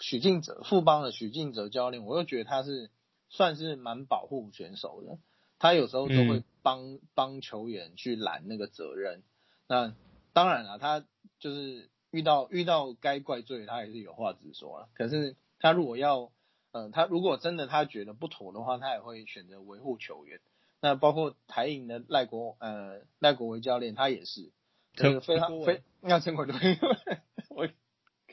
[0.00, 2.90] 许许晋哲富邦的许晋哲教练，我又觉得他是
[3.28, 5.18] 算是蛮保护选手的。
[5.58, 9.22] 他有时候都会帮帮球员去揽那个责任，
[9.68, 9.94] 那
[10.32, 11.04] 当然了，他
[11.38, 14.88] 就是遇到遇到该怪罪，他也是有话直说了。
[14.94, 16.32] 可是他如果要，
[16.72, 20.40] 呃，他如果真的他觉得不妥的话，他也会选择维护球员。
[20.80, 24.50] 那包括台银的赖国呃赖国维教练，他也是，
[24.94, 26.96] 就是非常非要陈国伟，我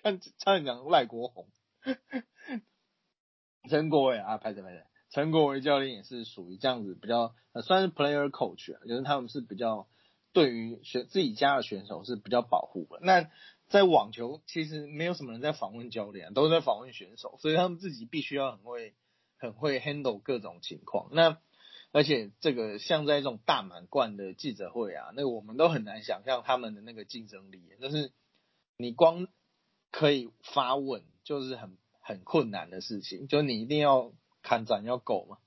[0.07, 1.49] 看差点讲赖国宏，
[3.69, 4.85] 陈国伟啊，拍着拍着。
[5.09, 9.89] 陈国维教练也是属于这样子比较，呃，算是 player coach，就是他们是比较
[10.31, 12.99] 对于选自己家的选手是比较保护的。
[13.01, 13.29] 那
[13.67, 18.95] 在网球其实没有什么人在访问教练，都在访问选手，所以他们自己必须要很会
[19.37, 21.09] 很会 handle 各种情况。
[21.11, 21.37] 那
[21.91, 28.13] 而且这个像在这种大满贯的记者会啊，那我们都很难想象他们的那个竞争力，就是
[28.77, 29.27] 你光
[29.91, 34.11] 可以发问就是很很困难的事情，就你一定要。
[34.43, 35.39] 看展要够嘛，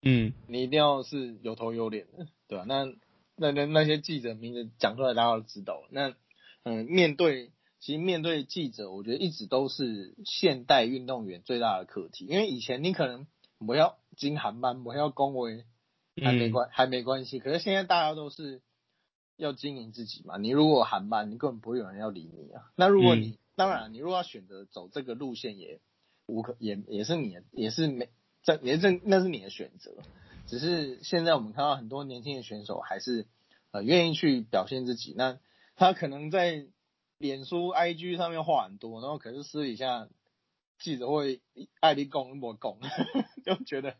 [0.00, 2.64] 嗯，你一定要是有头有脸的，对吧？
[2.66, 2.86] 那
[3.36, 5.82] 那那那些记者名字讲出来，大家都知道。
[5.90, 6.14] 那
[6.62, 12.24] 嗯，面对其实面对记者，我觉得一直都是现代运动员最大的课题。
[12.24, 13.26] 因为以前你可能
[13.58, 15.66] 不要经航班，不要恭维，
[16.16, 17.40] 还没关还没关系。
[17.40, 18.62] 可是现在大家都是
[19.40, 20.36] 要经营自己嘛。
[20.36, 22.70] 你如果喊慢，你根本不会有人要理你啊。
[22.76, 25.80] 那如果你当然，你如果要选择走这个路线，也
[26.26, 28.08] 无可也也是你也是没。
[28.42, 29.92] 这也是那是你的选择，
[30.46, 33.26] 只是现在我们看到很多年轻的选手还是
[33.70, 35.12] 呃愿意去表现自己。
[35.14, 35.38] 那
[35.76, 36.66] 他可能在
[37.18, 40.08] 脸书、IG 上面话很多，然后可是私底下
[40.78, 41.42] 记者会
[41.80, 42.78] 爱你讲我讲，
[43.44, 43.94] 就觉得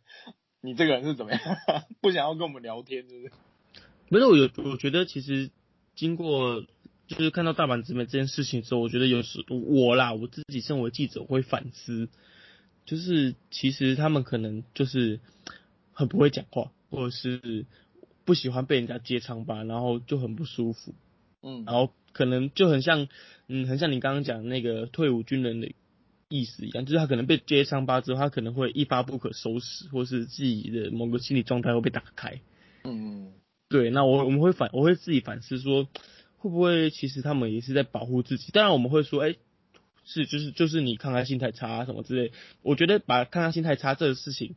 [0.63, 1.41] 你这个人是怎么样，
[2.01, 3.33] 不想要跟我们聊天，是不是？
[4.11, 5.51] 不是，我有我觉得其实
[5.95, 6.67] 经过
[7.07, 12.09] 就是看到大阪直美这件事情之后，我觉得有时我啦，我自己身为记者会反思。
[12.87, 15.21] 就是其实他们可能就是
[15.93, 17.67] 很不会讲话，或者是
[18.25, 20.95] 不喜欢被人家揭长吧，然后就很不舒服。
[21.43, 23.07] 嗯，然后可能就很像，
[23.47, 25.71] 嗯，很像你刚刚讲那个退伍军人的
[26.29, 32.41] 意思一样，就是他可能被揭伤疤之后，他可能会一发不可收拾，或是自己的某个心理状态会被打开。
[32.83, 33.35] 嗯，
[33.71, 35.85] 对，那我我们会反我会自己反思说，
[36.37, 38.53] 会不会其实他们也是在保护自己？
[38.53, 39.37] 当然我们会说，哎。
[40.03, 44.57] 是，就是就是你抗压性太差啊什么之类，我觉得把抗压性太差这个事情，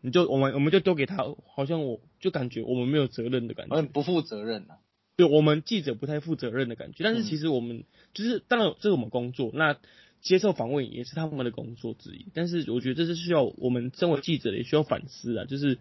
[0.00, 4.78] 你就我们我们就丢给他，好像我就感觉我们没有责任的感觉，不负责任啊。
[5.16, 7.04] 对，我们记者不太负责任的感觉。
[7.04, 9.76] 但是其实我们就是当然这是我们工作，那
[10.22, 12.24] 接受访问也是他们的工作之一。
[12.32, 15.78] 但是我觉得这是需要我们身为记者也需要反思啊，就是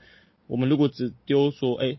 [0.47, 1.97] 我们如果只丢说，哎，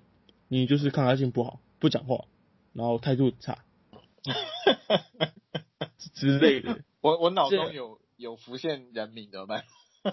[0.49, 2.25] 你就是抗压性不好，不讲话，
[2.73, 3.65] 然后态度差
[6.15, 6.81] 之类的。
[7.01, 9.63] 我我脑中有有浮现人名的吗？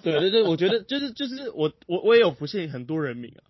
[0.03, 3.43] 对 对对，我觉得就是就是我我我也有浮现很多人名啊。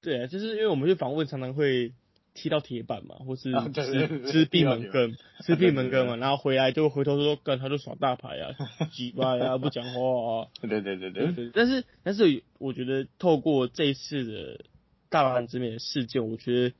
[0.00, 1.92] 对啊，就是因为我们去访问，常常会
[2.34, 8.50] 踢到铁板嘛，或是吃吃闭门羹，吃闭门羹嘛，然后回来就回头说，跟他就耍大牌啊，
[8.92, 10.48] 鸡巴呀，不讲话啊。
[10.60, 11.50] 对对对对对。
[11.54, 14.64] 但是但是，我觉得透过这一次的
[15.12, 16.74] 大阪之美的事件，我觉得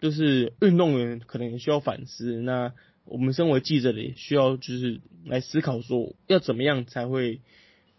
[0.00, 2.40] 就是运动员可能也需要反思。
[2.42, 2.72] 那
[3.04, 7.40] 我们身为记者的，也需要就是来思考说，要怎么样才会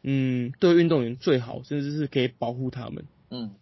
[0.03, 3.05] 嗯对运动员最好，甚至是可以保护他们。
[3.29, 3.55] 嗯。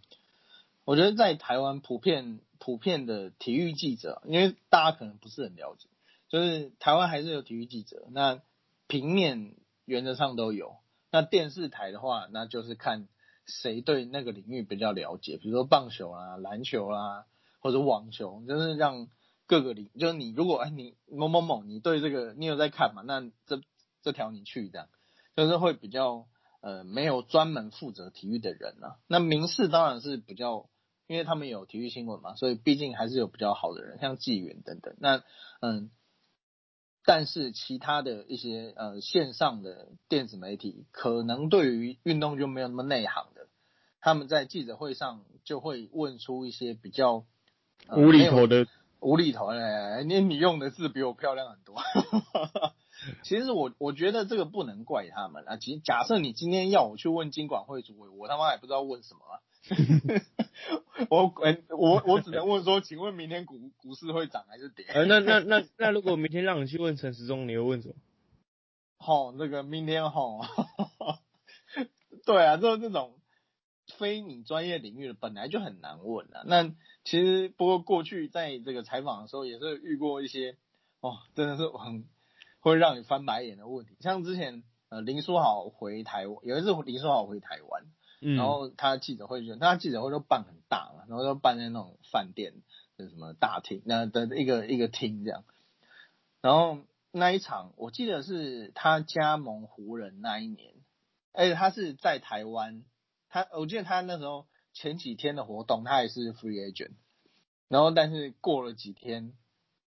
[0.86, 5.88] 我觉得在台湾普遍普遍的体育记者，因为大家可能不是很了解，
[6.30, 8.08] 就是台湾还是有体育记者。
[8.12, 8.42] 那
[8.88, 9.54] 平面
[9.86, 10.78] 原则上都有，
[11.12, 13.08] 那电视台的话，那就是看
[13.50, 17.26] 谁对那个领域比较了解，比如说棒球啊、篮球啦，
[17.60, 19.10] 或者网球，就是让
[19.48, 23.02] 各个领，就是你如果哎你某某某，你对这个你有在看嘛？
[23.06, 23.62] 那这
[24.02, 24.88] 这条你去这样，
[25.36, 26.28] 就是会比较
[26.62, 28.96] 呃没有专门负责体育的人啊。
[29.08, 30.70] 那民事当然是比较。
[31.12, 34.96] 因为他们有体育新闻嘛，所以毕竟还是有比较好的人，像纪元等等。
[35.00, 35.24] 那
[35.60, 35.90] 嗯，
[37.06, 43.48] 但是其他的一些呃线上的电子媒体，可能对于运动就没有那么内行的，
[44.00, 47.26] 他们在记者会上就会问出一些比较
[47.96, 48.68] 无厘头的
[49.00, 49.48] 无厘头。
[49.48, 51.76] 哎，你你用的字比我漂亮很多。
[53.24, 55.56] 其实我我觉得这个不能怪他们啊。
[55.56, 59.40] 其假设你今天要我去问金管会主委，我他妈也不知道问什么啊。
[61.10, 61.34] 我
[61.78, 64.86] 我我只能问说，请问明天股股市会涨还是跌？
[64.90, 67.96] 呃，那那那那如果明天让你去问陈时中，你会问什么？
[68.98, 70.40] 好，那个明天好，
[72.26, 73.20] 对啊，就这种
[73.98, 76.44] 非你专业领域的本来就很难问啊。
[76.46, 76.64] 那
[77.06, 80.58] 其实不过过去在这个采访的时候，也是遇过一些
[81.00, 82.06] 哦，真的是很
[82.60, 83.96] 会让你翻白眼的问题。
[84.02, 87.86] 像之前呃林书豪回台湾，有一次林书豪回台湾。
[88.20, 92.54] 然后他记者会就，他记者会都办很大嘛，然后都办在那种饭店
[92.98, 95.46] 的什么大厅，那的一个一个厅这样。
[96.42, 96.80] 然后
[97.12, 100.74] 那一场我记得是他加盟湖人那一年，
[101.32, 102.84] 而且他是在台湾，
[103.30, 106.92] 他我记得他那时候前几天的活动他也是 free agent，
[107.70, 109.32] 然后但是过了几天，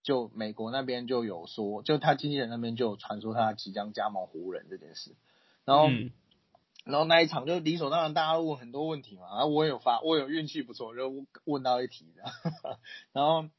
[0.03, 5.17] 就美国那边就有说，就他经纪人那边就有传说他即将加盟湖人这件事，
[5.65, 5.89] 然后。
[6.89, 9.29] 然后那一场就理所当然，大家都问很多问题嘛。
[9.29, 12.23] 然后我有发，我有运气不错，就问到一题的。
[13.13, 13.51] 然后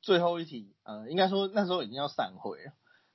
[0.00, 2.72] 最后一题，呃，应该说那时候已经要散会了。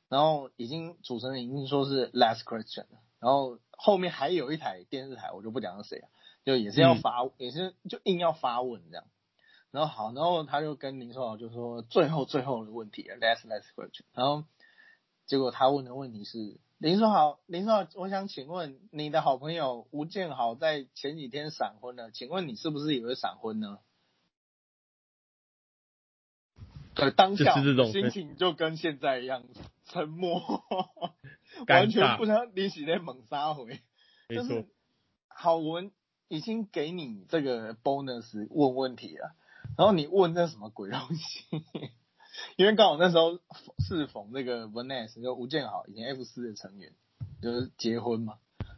[0.07, 2.99] 然后已经主持人已经说是 last question 了。
[3.19, 6.07] 然后后面还有一台电视台，我就不讲是谁了，
[6.45, 9.03] 就也是要发，也是就硬要发问这样。
[9.71, 14.05] 然后好，然后他就跟林书豪就说最后最后的问题，last last question。
[14.13, 14.45] 然后
[15.25, 16.57] 结果他问的问题是。
[16.77, 23.79] 林叔好，林书豪，我想请问你的好朋友吴建豪在前几天闪婚了，请问你是不是以为闪婚呢？
[26.93, 27.61] 对，当下
[27.91, 29.43] 心情就跟现在一样
[29.85, 30.63] 沉默，
[31.67, 33.81] 完全不想你起那猛杀回。
[34.29, 34.65] 没错，
[35.27, 35.91] 好，我们
[36.27, 39.35] 已经给你这个 bonus 问问题了，
[39.77, 41.45] 然后你问那什么鬼东西？
[42.55, 43.39] 因为刚好那时候
[43.79, 46.93] 适逢那个 Vanessa 就吴建豪以前 F 四的成员
[47.41, 48.35] 就是结婚嘛，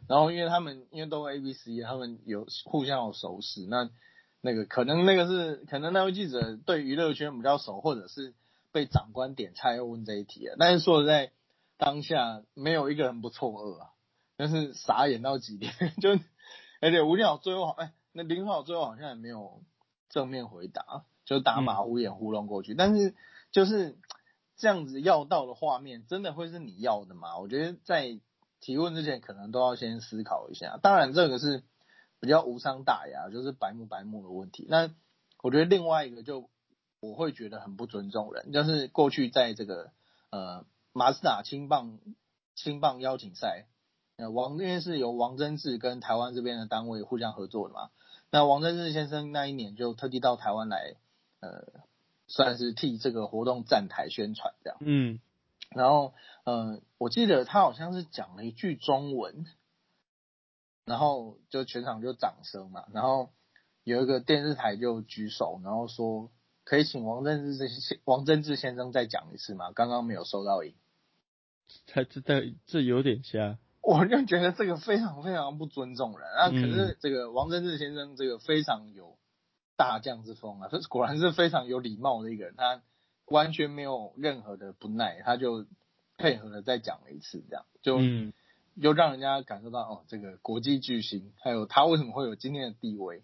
[0.08, 3.90] 然后因为他们因为都 A B C，他们有互相有熟识，那
[4.40, 8.34] 那个可能那个是可能那位记者对娱乐圈比较熟，或者是
[8.72, 10.56] 被长官点菜要问这一题啊。
[10.58, 11.32] 但是说实在，
[11.78, 13.90] 当下没有一个人不错愕啊，
[14.36, 16.10] 但是傻眼到极点， 就
[16.80, 19.62] 而且吴建豪最后哎，那林书豪最后好像也没有
[20.08, 23.14] 正面回答，就打马虎眼糊弄过去，但是。
[23.52, 23.98] 就是
[24.56, 27.38] 这样子要到的画面，真的会是你要的吗？
[27.38, 28.20] 我觉得在
[28.60, 30.78] 提问之前，可能都要先思考一下。
[30.82, 31.64] 当然，这个是
[32.20, 34.66] 比较无伤大雅，就是白目白目的问题。
[34.68, 34.94] 那
[35.42, 36.50] 我觉得另外一个，就
[37.00, 39.90] 我会觉得很不尊重人，就是过去在这个
[40.30, 41.98] 呃马斯达青棒
[42.54, 43.66] 青棒邀请赛，
[44.16, 47.90] 呃王因为是由王贞治跟台湾这边的单位互相合作的嘛。
[48.30, 50.94] 那王贞治先生那一年就特地到台湾来，
[51.40, 51.88] 呃。
[52.32, 55.18] 算是替这个活动站台宣传这样，嗯，
[55.74, 56.14] 然后，
[56.44, 59.46] 嗯，我记得他好像是讲了一句中文，
[60.84, 63.30] 然后就全场就掌声嘛，然后
[63.82, 66.30] 有一个电视台就举手，然后说
[66.62, 69.72] 可以请王贞治这些王贞治先生再讲一次吗？
[69.72, 70.76] 刚刚没有收到音，
[71.88, 76.48] 他这这这有点瞎， 我就觉得这个非常非常不尊重人啊。
[76.50, 79.18] 可是这个王贞治先生这个非常有。
[79.80, 82.82] 大将之风啊，这果然是非常有礼貌的一个人，他
[83.24, 85.64] 完全没有任何的不耐，他就
[86.18, 88.34] 配合的再讲了一次，这样就嗯
[88.78, 93.22] 就让人家感受到哦，这个国际巨星，还有他为什么会有今天的地位，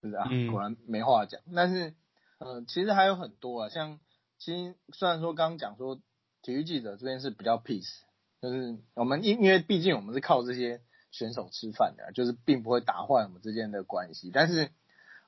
[0.00, 0.28] 是不是啊？
[0.30, 1.40] 嗯果然没话讲。
[1.52, 1.92] 但是，
[2.38, 3.98] 呃，其实还有很多啊，像
[4.38, 5.98] 其实虽然说刚刚讲说
[6.40, 8.02] 体育记者这边是比较 peace，
[8.40, 14.70] 就是我们因因为毕竟我们是靠这些选手吃饭的，就是并不会打坏我们之间的关系，但是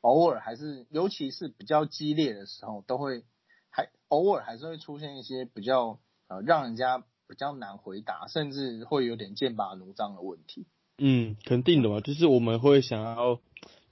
[0.00, 3.24] 偶尔还是，尤其是比较激烈的时候，都会
[3.70, 10.66] 还偶尔还是会出现一些比较呃让人家比较难回答，甚至会有点剑拔弩张的问题。
[10.98, 13.40] 嗯，肯定的嘛，就是我们会想要，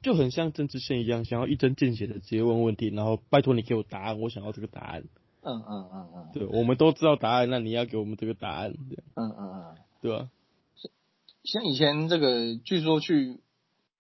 [0.03, 5.05] 就很像政治线一样，想要一针见血的直接问问题，然后拜托你给我答案，我想要这个答案。
[5.43, 8.73] 嗯嗯嗯嗯对，我们都知道答案，那你要给我们这个答案，
[9.15, 9.77] 嗯嗯嗯。
[10.03, 10.29] 对吧？
[11.45, 13.41] 像以前这个，据说去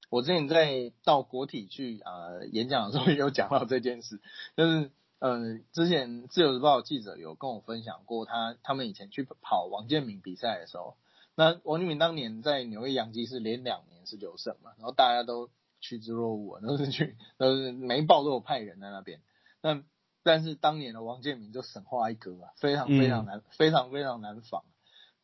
[0.08, 4.20] 我之前在到国体去啊、呃演讲的时候，也有讲到这件事，
[4.56, 10.96] 就是呃，之前自由日报记者有跟我分享过他他们以前去跑王建民比赛的时候，
[11.34, 19.20] 那王建民当年在纽约洋基是连两年十九胜嘛，然后大家都趋之若鹜啊，都是去都是每一报都有派人在那边，
[19.60, 19.82] 那
[20.22, 24.64] 但是当年的王建民就神话一哥啊，非常非常难，非常非常难防。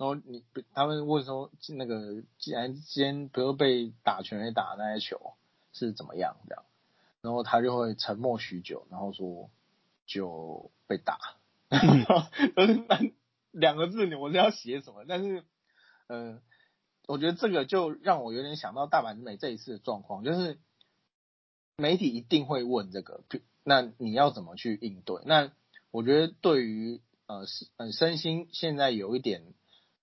[0.03, 0.43] 然后你
[0.75, 5.35] 他们问说那个既然今天不是被打全垒打那些球
[5.73, 6.65] 是怎么样这样，
[7.21, 9.49] 然后他就会沉默许久，然后说
[10.05, 11.21] 就被打，
[11.71, 13.13] 就是那
[13.53, 15.05] 两个字你我是要写什么？
[15.07, 15.45] 但是
[16.09, 16.43] 呃，
[17.07, 20.59] 我觉得这个就让我有点想到大阪直美这一次的状况，就是
[21.77, 23.23] 媒体一定会问这个，
[23.63, 25.23] 那你要怎么去应对？
[25.27, 25.53] 那
[25.93, 27.45] 我觉得对于呃
[27.77, 29.55] 呃身心现在有一点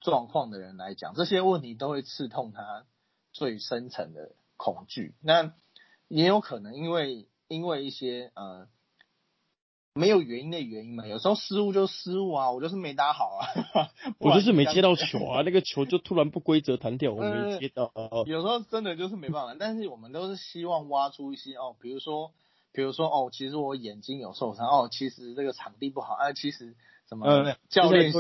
[0.02, 2.86] 状况的人来讲，这些问题都会刺痛他
[3.32, 5.16] 最深层的恐惧。
[5.22, 5.54] 那
[6.08, 8.68] 也有可能因为因为一些呃
[9.94, 17.92] 没有原因的原因嘛，有时候失误就失误啊，我就是没打好啊， 我就是没接到球啊，那个球就突然不规则弹掉，我没呃接到。
[17.94, 22.32] 哦有时候真的就是没办法，但是我们都是希望挖出一些哦，比如说，
[22.72, 26.76] 比如说哦，其实我眼睛有受伤哦，其实这个场地不好，啊，其实
[27.10, 28.14] 什么、呃教练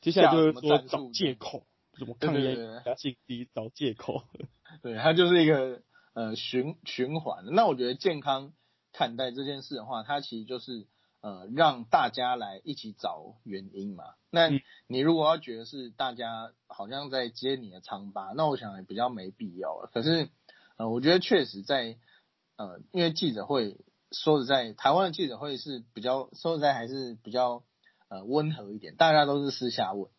[0.00, 1.66] 接下来就会下什么说找借口，
[1.98, 4.22] 怎么对抗压对对对压性低找借口。
[4.82, 5.82] 对，它就是一个
[6.14, 7.44] 呃循循环。
[7.52, 8.52] 那我觉得健康
[8.92, 10.86] 看待这件事的话，它其实就是
[11.20, 14.04] 呃让大家来一起找原因嘛。
[14.30, 19.90] 那嗯你如果要觉得是大家好像在揭你的疮疤，那我想也比较没必要了。
[19.92, 20.28] 可是
[20.76, 21.96] 呃，我觉得确实在
[22.56, 23.78] 呃，因为记者会
[24.12, 27.64] 说实在，台湾的记者会是比较说实在还是比较
[28.08, 30.10] 呃温和一点，大家都是私下问。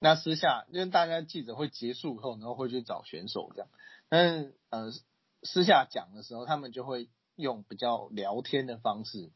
[0.00, 3.68] 那私下，因为大家记者会结束后，然后会去找选手这样，
[4.08, 4.92] 但是呃
[5.42, 9.30] 私下讲的时候，他们就会用比较聊天的方式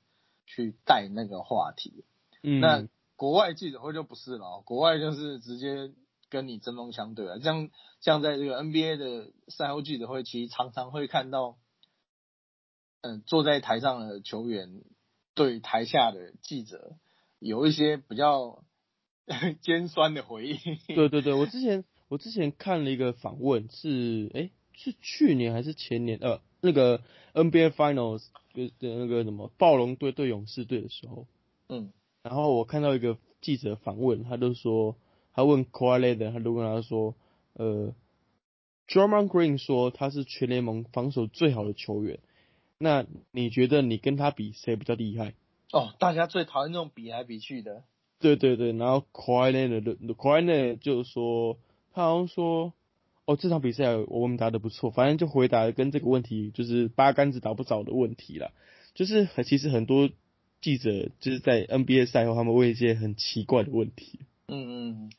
[0.47, 2.05] 去带那个话题。
[2.43, 5.93] 嗯，那国外记者会就不是了哦，国外就是直接
[6.29, 7.41] 跟你针锋相对了。
[7.41, 11.57] 像像在这个 NBA 的赛后记者会，其实常常会看到，
[13.01, 14.83] 嗯、坐在台上的球员
[15.35, 16.97] 对台下的记者
[17.43, 18.63] 有一些比较
[19.63, 20.59] 尖酸的回应。
[20.95, 26.19] 对对对，我之前我之前看了一个访问，是诶是去年还是前年？
[26.21, 27.03] 呃，那个
[27.35, 28.25] NBA Finals
[28.55, 31.27] 的那个什么暴龙队对勇士队的时候，
[31.69, 34.97] 嗯然后我看到一个记者访问，他就说，
[35.33, 37.17] 他问 k a w i l e 他就跟他说，
[37.55, 37.95] 呃
[38.87, 42.21] d r u m m o n Green 说他是全联盟防守最好的球员，
[42.79, 45.35] 那你觉得你跟他比谁比较厉害？
[45.73, 47.83] 哦，大家最讨厌这种比来比去的。
[48.21, 51.59] 对对对，然后 k a w i l e 的 k a w i l e 就说，
[51.93, 52.73] 他好像说，
[53.25, 58.53] 哦这场比赛我们打的不错，反正就回答跟这个问题就是八竿子打不着的问题啦，
[58.95, 60.09] 就是很其实很多
[60.61, 64.21] 记者就是在 NBA 赛后他们问一些很奇怪的问题。
[64.47, 65.13] 嗯嗯，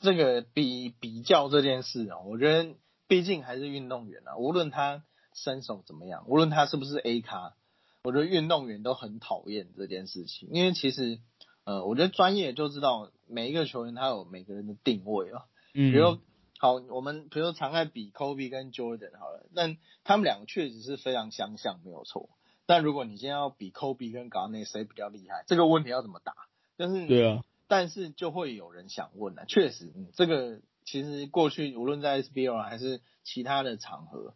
[0.00, 2.74] 这个比比较这件事啊，我觉得
[3.06, 7.54] 毕竟还是运动员啊，无论他身手怎么样，无论他是不是 A 咖，
[8.02, 11.18] 我觉得运动员都很讨厌这件事情，因为其实
[11.64, 15.44] 呃，我觉得专业就知道每一个球员他有每个人的定位啊，
[15.74, 16.18] 嗯比如
[16.58, 22.30] 好，我们比如说常爱比 Kobe 跟 Jordan 好了，但他们两个确实是非常相像，没有错。
[22.66, 26.34] 但如果你今天要比 Kobe 跟 Garnett 谁比较厉害，这个问题要怎么答？
[26.76, 34.34] 但是对啊，但是就会有人想问啊，确实，嗯，这个其实过去无论在 SBL 还是其他的场合，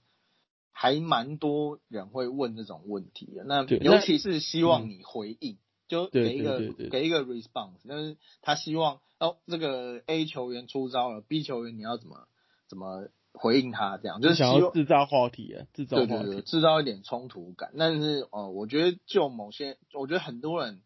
[0.77, 3.45] 还蛮多人会问这种问题的。
[3.45, 5.57] 那尤其是希望你回应，
[5.87, 6.59] 就给一个
[6.91, 12.27] 给一个 response，但是他希望哦，这个 A 球员出招了，B 球员你要怎么
[12.69, 17.73] 怎么回应他这样，就是想要制造话题啊，制造对对对，制造一点冲突感。
[17.79, 20.83] 但是呃，我觉得就某些，我觉得很多人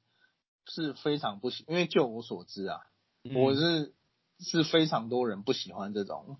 [0.66, 2.80] 是非常不喜，因为就我所知啊，
[3.34, 3.94] 我是
[4.38, 6.36] 是非常多人不喜欢这种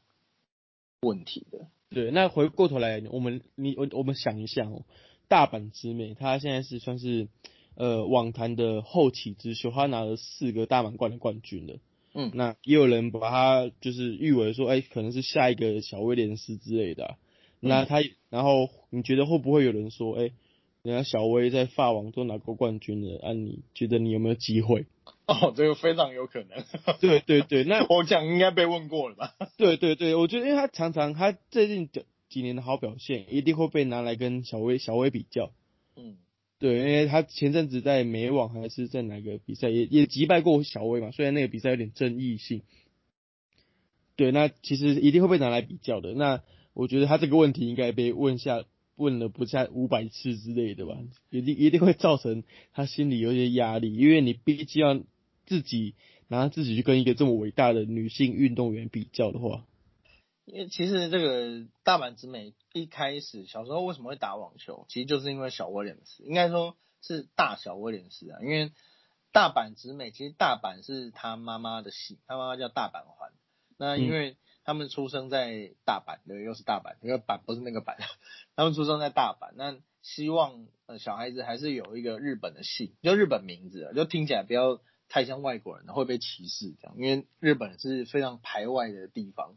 [1.01, 1.69] 问题的。
[1.91, 4.85] 对，那回过头来，我们你我我们想一下哦，
[5.29, 7.29] 大阪直美她现在是算是
[7.75, 11.77] 呃网坛的后起之秀，她拿了四个大满贯的冠军了。
[12.15, 17.17] 嗯，那也有人把他就是誉为说，哎，可能是下一个小威廉斯之类的。
[17.61, 17.99] 那他，
[18.31, 20.31] 然后你觉得会不会有人说，哎，
[20.83, 24.87] 人家小威在法网都拿过冠军了，啊，你觉得你有没有机会？
[25.29, 26.65] 哦，这个非常有可能。
[27.01, 29.35] 对对对，那 我讲应该被问过了吧？
[29.59, 35.53] 对对对，我觉得因为他常常他最近几几年的好表现，一定会被拿来跟小威小威比较。
[35.97, 36.17] 嗯。
[36.59, 42.63] 对，因为他前阵子在美网还是在哪个比赛也也击败过小威嘛，虽然那个比赛有点争议性。
[44.17, 46.15] 对，那其实一定会被拿来比较的。
[46.15, 48.65] 那我觉得他这个问题应该被问下
[48.97, 50.97] 问了不下五百次之类的吧，
[51.31, 55.01] 一定一定会造成他心里有些压力，因为你毕竟要
[55.49, 55.97] 自己
[56.29, 59.65] 拿自己去跟一个这么伟大的女性运动员比较的话。
[60.45, 68.39] 因为其实这个大阪直美一开始小时候为什么会打网球，其实就是因为小威廉斯，应该说是大小威廉斯啊。
[68.43, 68.73] 因为
[69.33, 73.33] 大阪直美其实大阪是他妈妈的姓，他妈妈叫大阪环。
[73.79, 77.97] 那因为他们出生在大阪，对，又是大阪，因为阪不是那个阪，
[78.57, 86.97] 他们出生在大阪，那希望呃小孩子还是有一个日本的姓，就日本名字，就听起来比较太像外国人，会被歧视这样。
[86.97, 89.57] 因为日本是非常排外的地方。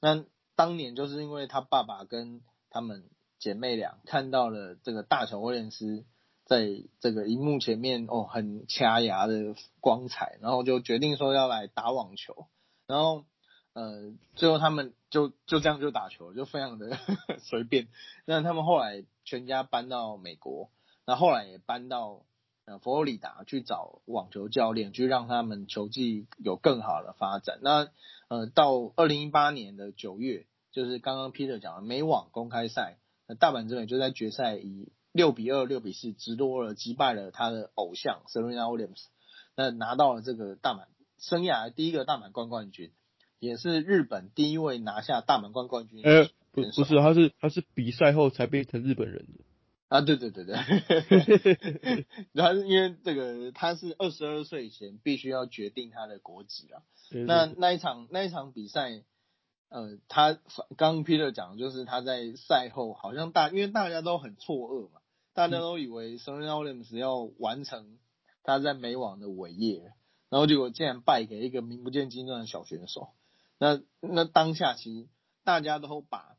[0.00, 0.24] 那
[0.54, 2.40] 当年就是因为他爸爸跟
[2.70, 6.04] 他们姐妹俩看到了这个大乔威廉斯
[6.44, 6.66] 在
[7.00, 12.46] 这个荧幕前面哦很掐牙的光彩，然后就决定说要来打网球，
[12.86, 13.24] 然后
[13.74, 16.98] 呃最后他们就就这样就打球，就非常的
[17.40, 17.88] 随便。
[18.24, 20.70] 那他们后来全家搬到美国，
[21.04, 22.24] 那后来也搬到
[22.68, 27.60] 呃佛罗里达去找网球教练，去让他们球技有更好的发展。
[27.62, 27.88] 那
[28.28, 39.06] 呃，到二零一八年的九月，就是刚刚 Peter 讲的美网公开赛，那大阪直美就在决赛以六比二、六比四直落了击败了他的偶像 Serena Williams，
[39.56, 40.88] 那拿到了这个大满
[41.18, 42.92] 生涯第一个大满贯冠军，
[43.38, 46.02] 也是日本第一位拿下大满贯冠军。
[46.04, 49.44] 呃，不不是，他是他是比赛后才变成日本人的。
[49.88, 50.54] 啊，对对对对，
[52.34, 56.82] 他是 因为这个，他是二十二岁以前必须要决定他的国籍啊。
[57.26, 59.02] 那那一场那一场比赛，
[59.70, 60.38] 呃，他
[60.76, 65.00] 刚 Peter 讲就是他在赛后好像大，因为大家都很错愕嘛，
[65.32, 67.98] 大家都以为 Serena Williams 要完成
[68.42, 69.94] 他在美网的伟业，
[70.28, 73.14] 然后结果竟然败给一个名不见经传的小选手。
[73.58, 75.08] 那那当下其实
[75.44, 76.37] 大家都把。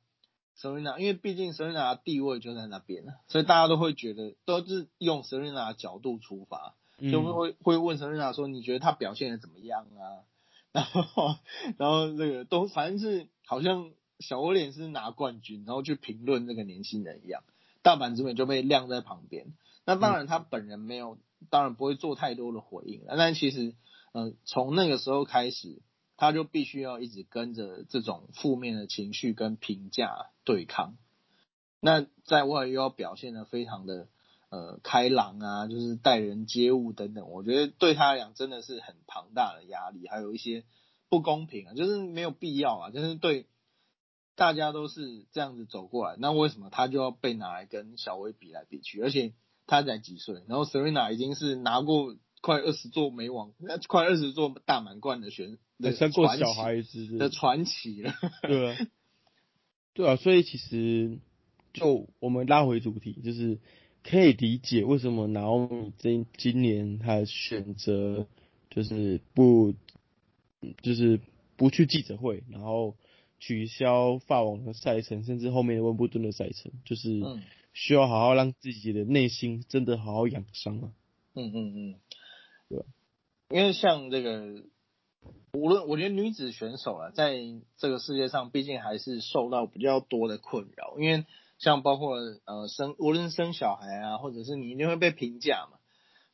[0.62, 6.76] Serena，因为毕竟 Serena 的地位就在那边了，所以大家都会觉得都是用 Serena 的角度出发，
[7.12, 10.28] 就会会问 Serena 说：“你觉得他表现的怎么样啊？”
[10.72, 11.36] 然后，
[11.78, 17.44] 然后这个都反正是好像小威廉是拿冠军，然后去评论那个年轻人一样，
[17.82, 19.54] 大阪直美就被晾在旁边。
[19.86, 21.18] 那当然他本人没有，
[21.50, 23.16] 当然不会做太多的回应了。
[23.18, 23.74] 但其实，
[24.14, 25.82] 嗯，从那个时候开始。
[26.20, 30.98] 他就必须要一直跟着这种负面的情绪跟评价对抗，
[31.80, 34.10] 那在外又要表现的非常的
[34.50, 40.66] 呃开朗啊，就是待人接物等等，我觉得对他来讲真的是很庞大的压力，还有一些
[41.08, 43.48] 不公平啊，就是没有必要啊，就是对
[44.36, 49.02] 大家都是这样子走过来，那为什么他就要被拿来跟小威比来比去？
[49.02, 49.32] 而且
[49.66, 52.18] 他才几岁，然后 Serena 已经是拿过。
[52.42, 58.14] 快二十座美网，那快二十座大满贯的选手的生过小孩子的传奇了。
[58.44, 58.78] 对啊，
[59.94, 61.20] 对啊，所以其实
[61.74, 63.60] 就我们拉回主题，就是
[64.04, 68.28] 可以理解为什么拿米今今年他选择
[68.70, 69.74] 就是不
[70.82, 71.20] 就是
[71.56, 72.96] 不去记者会，然后
[73.40, 77.22] 取消法网的赛程，甚至后面的温布顿的赛程，就是
[77.74, 80.92] 需要好好让自己的内心真的好好养伤啊。
[81.36, 81.96] 嗯嗯嗯。
[82.68, 82.84] 对，
[83.50, 84.64] 因为像这个，
[85.54, 87.38] 无论我觉得女子选手啊，在
[87.78, 90.98] 这个世界上，毕竟还是受到比较多的困扰。
[91.00, 91.26] 因为
[91.58, 95.80] 像包括呃生，无论生小孩啊，或者是你一定会被评价嘛。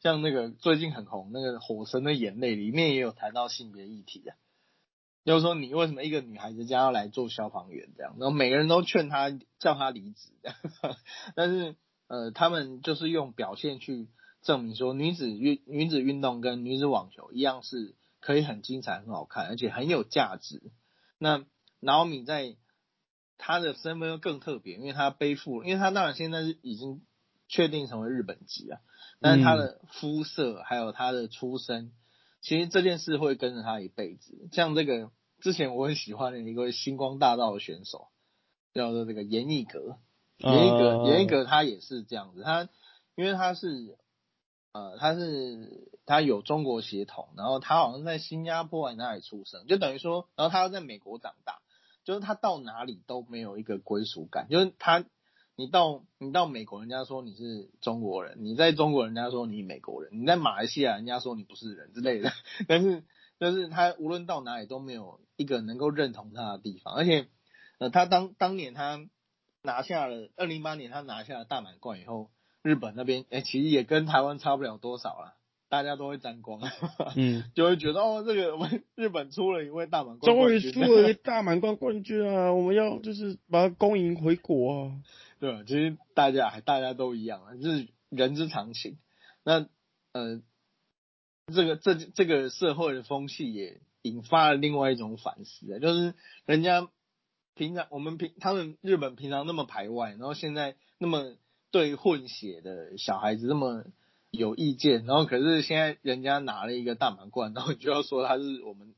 [0.02, 4.36] 像那个最近很红那个《火神的眼泪》里面也有谈到性别议题啊，
[5.24, 10.30] 就是说你为什么一个女孩子家要来做消防员这样，然后每个人都劝她叫她离职，
[11.36, 11.76] 但是
[12.08, 14.08] 呃他们就是用表现去。
[14.44, 20.72] 证明说女子运女子运动跟女子网球一样是可以很精彩、很好看，而且很有价值。
[21.20, 21.46] 那
[21.80, 22.56] 然后你在
[23.38, 27.06] 他的身份又更特别，因为他背负，因为他当然现在是已经
[27.48, 28.80] 确定成为日本籍啊，
[29.22, 31.92] 但是他的肤色还有他的出身，
[32.42, 34.50] 其实这件事会跟着他一辈子。
[34.52, 38.08] 像这个之前我很喜欢的一个星光大道的选手，
[38.74, 40.00] 叫做这个严艺格，
[40.38, 42.68] 严艺格，严艺格他也是这样子，他
[43.16, 44.00] 因为他是。
[44.78, 51.60] 呃，他是他有中国血统，然后他好像在新加坡还哪里出生，就等于说，然后他要在美国长大，
[52.04, 55.04] 就是他到哪里都没有一个归属感，就是他，
[55.56, 62.32] 你到你到美国，人家说你是中国人，你在中国，人家说你美国人，你在马来西亚，人家说你不是人之类的，
[62.68, 63.04] 但是
[63.40, 67.28] 就是他无论到哪里都没有一个能够认同他的地方，而且
[67.80, 69.06] 呃，他当当年他
[69.64, 72.30] 拿下了二零一八年他拿下了大满贯以后。
[72.62, 75.36] 日本那边哎，其实也跟台湾差不了多少了，
[75.76, 76.62] 大家都会沾光，
[77.18, 84.92] 嗯， 就会觉得哦，这个我 们日本出了一位大满贯，终于出了一大满贯冠军啊， 我们要就是把它恭迎回国啊，
[85.42, 88.98] 对其实大家还大家都一样啊，就是人之常情。
[89.44, 89.68] 那
[90.14, 90.42] 呃，
[91.54, 96.14] 这个这这个社会的风气也引发了另外一种反思啊，就是
[96.46, 96.88] 人家
[97.54, 101.36] 平常我们平他们日本平常那么排外，然后现在那么。
[101.72, 103.84] 对混血的小孩子那么
[104.36, 108.94] 有意见，然后可是现在人家拿了一个大满贯，然后你就要说他是我们，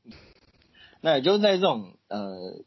[1.00, 2.62] 那也就是在这种呃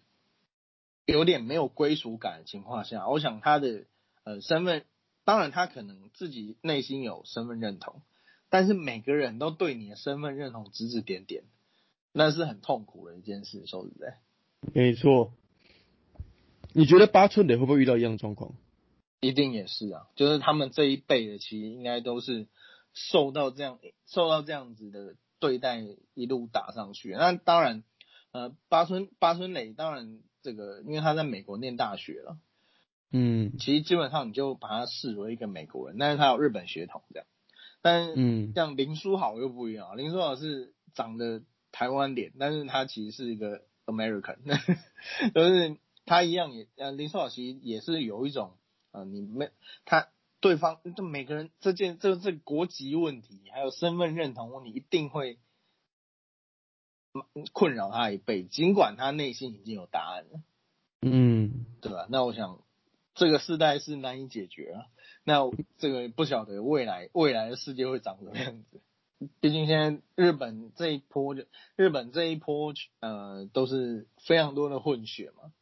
[1.06, 3.84] 有点没有归属感的情况下，我想他的
[4.24, 4.86] 呃身份，
[5.24, 8.02] 当然他可能自己内心有身份认同，
[8.50, 11.44] 但是每个人都对你的身份认同指指点点，
[12.12, 14.18] 那是很痛苦的一件事，说实在。
[14.74, 15.34] 没错，
[16.74, 18.54] 你觉得八寸的会不会遇到一样状况？
[19.22, 22.48] 一定也是啊，就是他们这一辈的，其实应该都是
[22.92, 27.12] 受到这样受到这样子的对待，一路打上去。
[27.12, 27.84] 那当然，
[28.32, 32.40] 呃，八村八村垒当然这个，因为他在美国念大学了，
[33.12, 37.28] 嗯，其实基本上你就把他视为一个美国人，但是他有日本血统这样。
[37.84, 44.40] 但嗯，像林书豪又不一样，林书豪是长得台湾脸，但是他其实是一个 American，
[45.36, 48.54] 就是他一样也呃，林书豪其实也是有一种。
[48.92, 49.50] 啊，你没
[49.86, 50.10] 他
[50.42, 55.38] 对方，就每个人这件这这国籍问题，还有身份认同问题，一定会
[57.54, 58.50] 困扰他一辈子。
[58.50, 60.42] 尽管他内心已经有答案了，
[61.04, 62.08] 嗯，对吧？
[62.10, 62.60] 那我想
[63.14, 64.86] 这个世代是难以解决啊。
[65.24, 65.42] 那
[65.78, 68.82] 这个不晓得未来未来的世界会长什么样子。
[69.40, 71.44] 毕竟现在日本这一波就
[71.76, 75.54] 日本这一波呃都是非常多的混血嘛，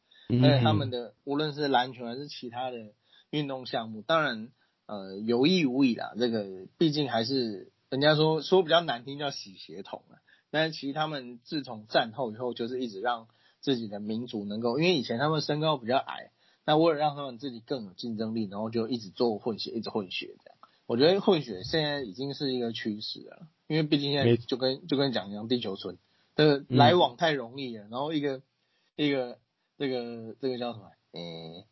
[0.42, 2.94] 而且他们的无论是篮球还是其他的。
[3.30, 4.50] 运动项目当然，
[4.86, 6.12] 呃，有意无意啦。
[6.18, 10.18] 这个毕竟还是人家说说比较难听叫洗血统啊。
[10.50, 13.28] 但是其实他们自从战后以后，就是一直让
[13.60, 16.32] 自己的民族能够，因为以前他们身高比较矮，
[16.64, 20.58] 那为了让他们自己更有竞争力，然后就一直做混血，一直混血这样。
[20.86, 25.98] 我觉得混血现在已经是一个趋势了，因为毕竟现在就跟就跟讲一样，地球村
[26.34, 28.42] 的来往太容易了，然后一个
[28.96, 29.38] 一个
[29.78, 30.90] 这个这个叫什么？
[31.12, 31.64] 诶。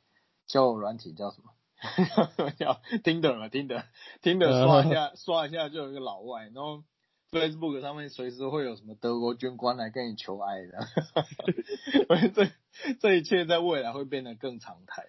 [0.49, 1.53] 交友软体叫什么？
[2.59, 6.83] 叫 Tinder 嘛，Tinder，Tinder 刷一下， 刷一下就有一个老外，然后
[7.31, 12.51] Facebook 上面随时会有什么德国军官来跟你求爱的， 这
[12.99, 15.05] 这一切在未来会变得更常态。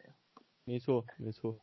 [0.66, 1.58] 没错，没错。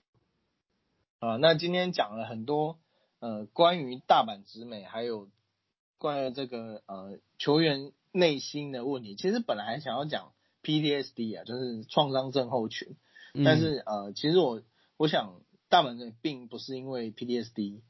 [1.21, 2.81] 啊，那今天讲了很多
[3.21, 5.29] 呃关于大阪直美，还有
[5.99, 9.15] 关于这个呃球员内心的问题。
[9.15, 10.33] 其实本来还想要讲
[10.65, 12.97] PTSD 啊，就是创伤症候群。
[13.45, 14.63] 但是呃，其实我
[14.97, 17.83] 我想大本的并不是因为 PTSD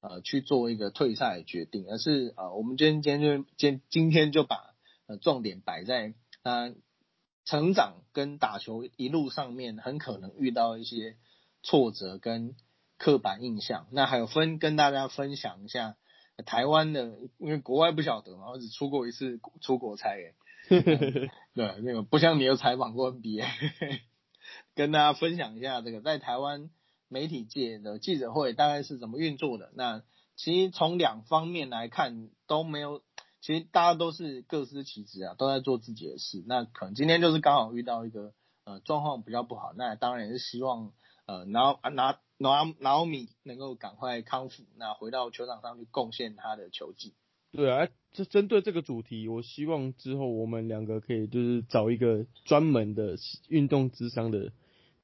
[0.00, 4.74] 呃去做一个退赛的决定，而是呃我们今天今天就今今天就把
[5.06, 6.74] 呃重点摆在他
[7.44, 11.16] 成长跟打球一路上面很可能遇到一些
[11.62, 12.54] 挫折跟
[12.96, 13.86] 刻板印象。
[13.90, 15.96] 那还有分跟大家分享一下
[16.46, 20.34] 台湾的，因为国外不晓得嘛，我只出过一次出国差诶。
[21.54, 23.44] 对，那个不像你有采访过 NBA。
[24.74, 26.70] 跟大家分享一下这个在台湾
[27.08, 29.70] 媒体界的记者会大概是怎么运作的。
[29.74, 30.02] 那
[30.36, 33.02] 其实从两方面来看都没有，
[33.40, 36.42] 其实大家都是各司其职啊，都在做自己的事。
[36.46, 38.34] 那可能今天就是刚好遇到一个
[38.64, 40.92] 呃状况比较不好，那当然也是希望
[41.26, 47.14] 呃拿拿拿拿米能够赶快康复，那回到球场上去贡献他的球技。
[47.54, 53.16] 对啊，就针对这个主题，我希望之后我们两个可以就是找一个专门的
[53.48, 54.52] 运动智商的，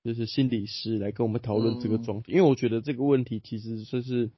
[0.03, 4.33] 就是心理师来跟我们讨论这个状态，因为我觉得这个问题其实算是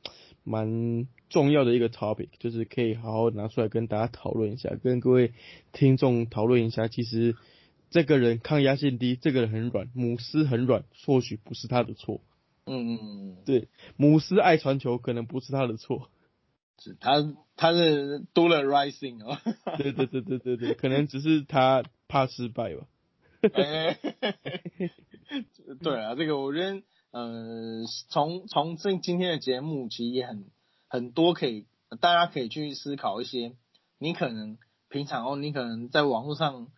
[0.45, 5.33] 蛮重要的一个 topic，就是可以好好拿出来跟大家讨论一下，跟各位
[5.73, 6.89] 听众讨论一下。
[6.89, 7.35] 其实
[7.89, 12.21] 这个人抗压性低，这个人很软，母狮很软，或许不是他的错。
[12.67, 16.11] 嗯嗯嗯，对，母狮爱传球，可能不是他的错。
[16.79, 19.39] 是他他是多了 rising 哦。
[19.79, 22.87] 对对对对对对，可能只是他怕失败吧。
[23.55, 23.99] 哎，
[25.83, 30.47] 对啊，这个我觉得，呃，从从这今天的节目，其实也很
[30.89, 31.67] 很多可以，
[32.01, 33.57] 大家可以去思考一些，
[33.99, 34.59] 你可能
[34.89, 36.69] 平常哦，你可能在网络上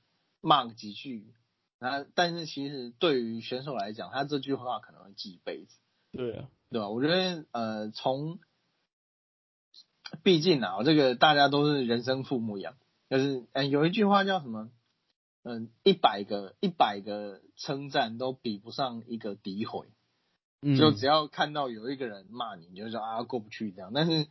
[0.41, 1.35] 骂几句，
[1.79, 5.77] 那但是其实对于选手来讲，他这句话可能会记一辈子。
[6.13, 6.89] 对啊，对吧？
[6.89, 8.39] 我觉得，呃，从
[10.23, 12.75] 毕竟啊，这个大家都是人生父母养，
[13.11, 14.71] 就是，嗯，有一句话叫什么？
[15.43, 19.89] 嗯，一百个一百个称赞都比不上一个诋毁。
[20.63, 23.93] 嗯，就只要看到有一个人骂你，你就说啊过不去这样。
[23.93, 24.27] 但是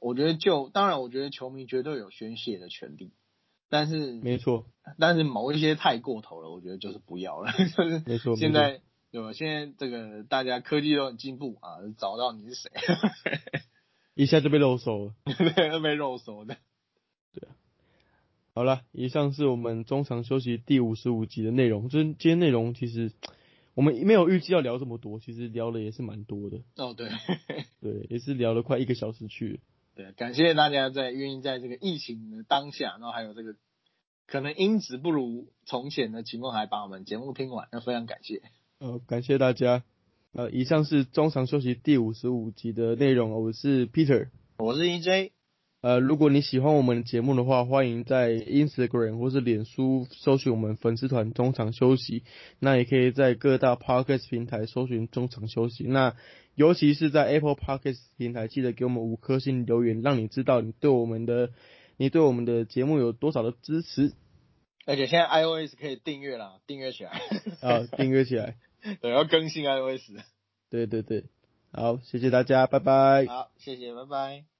[0.00, 3.12] 我觉得，就当然，我觉得球迷绝对有宣泄的权利。
[3.70, 4.66] 但是没错，
[4.98, 7.52] 但是某一些太过头了，我觉得就是不要了。
[7.76, 8.80] 就是没错，现在
[9.12, 9.32] 对吧？
[9.32, 12.70] 现在这个大家科技都很进步啊，找到你是谁，
[14.18, 15.14] 一下就被肉手了，
[15.54, 16.56] 对，被肉手的。
[17.32, 17.54] 对啊。
[18.52, 21.88] 好了，以上是我们中场休息第五十五集的内容。
[21.88, 23.12] 就是今天内容其实
[23.74, 26.58] 我们没有预计要聊这么多，其实聊的也是蛮多的。
[26.74, 27.08] 哦，对，
[27.80, 29.60] 对，也是聊了快一个小时去。
[29.94, 33.54] 对，感谢大家在愿意在这个疫情的当下，然后还有这个
[34.26, 38.42] 可能音质不如从前的情况，还把我们节目听完，那非常感谢。
[38.80, 39.84] 呃，感谢大家。
[40.38, 43.32] 呃，以上是中场休息第五十五集的内容。
[43.32, 44.28] 我是 Peter，
[44.58, 45.32] 我是 EJ。
[45.80, 52.22] 呃，如果你喜欢我们的节目的话，欢迎在 Instagram 或是脸书搜寻我们粉丝团中场休息。
[52.60, 55.82] 那也可以在各大 Podcast 平台搜寻中场休息。
[55.88, 56.14] 那
[56.54, 61.50] 尤其是在 Apple Podcast 平台，记得给我们五颗星留言，让你知道你对我们的
[61.96, 64.12] 你对我们的节目有多少的支持。
[64.86, 67.10] 而且现在 iOS 可以订阅了，订阅起来。
[67.60, 68.54] 啊，订阅起来。
[69.00, 70.10] 对，要更新 iOS。
[70.70, 71.24] 对对对，
[71.72, 73.26] 好，谢谢大家，拜拜。
[73.26, 74.57] 好，谢谢，拜拜。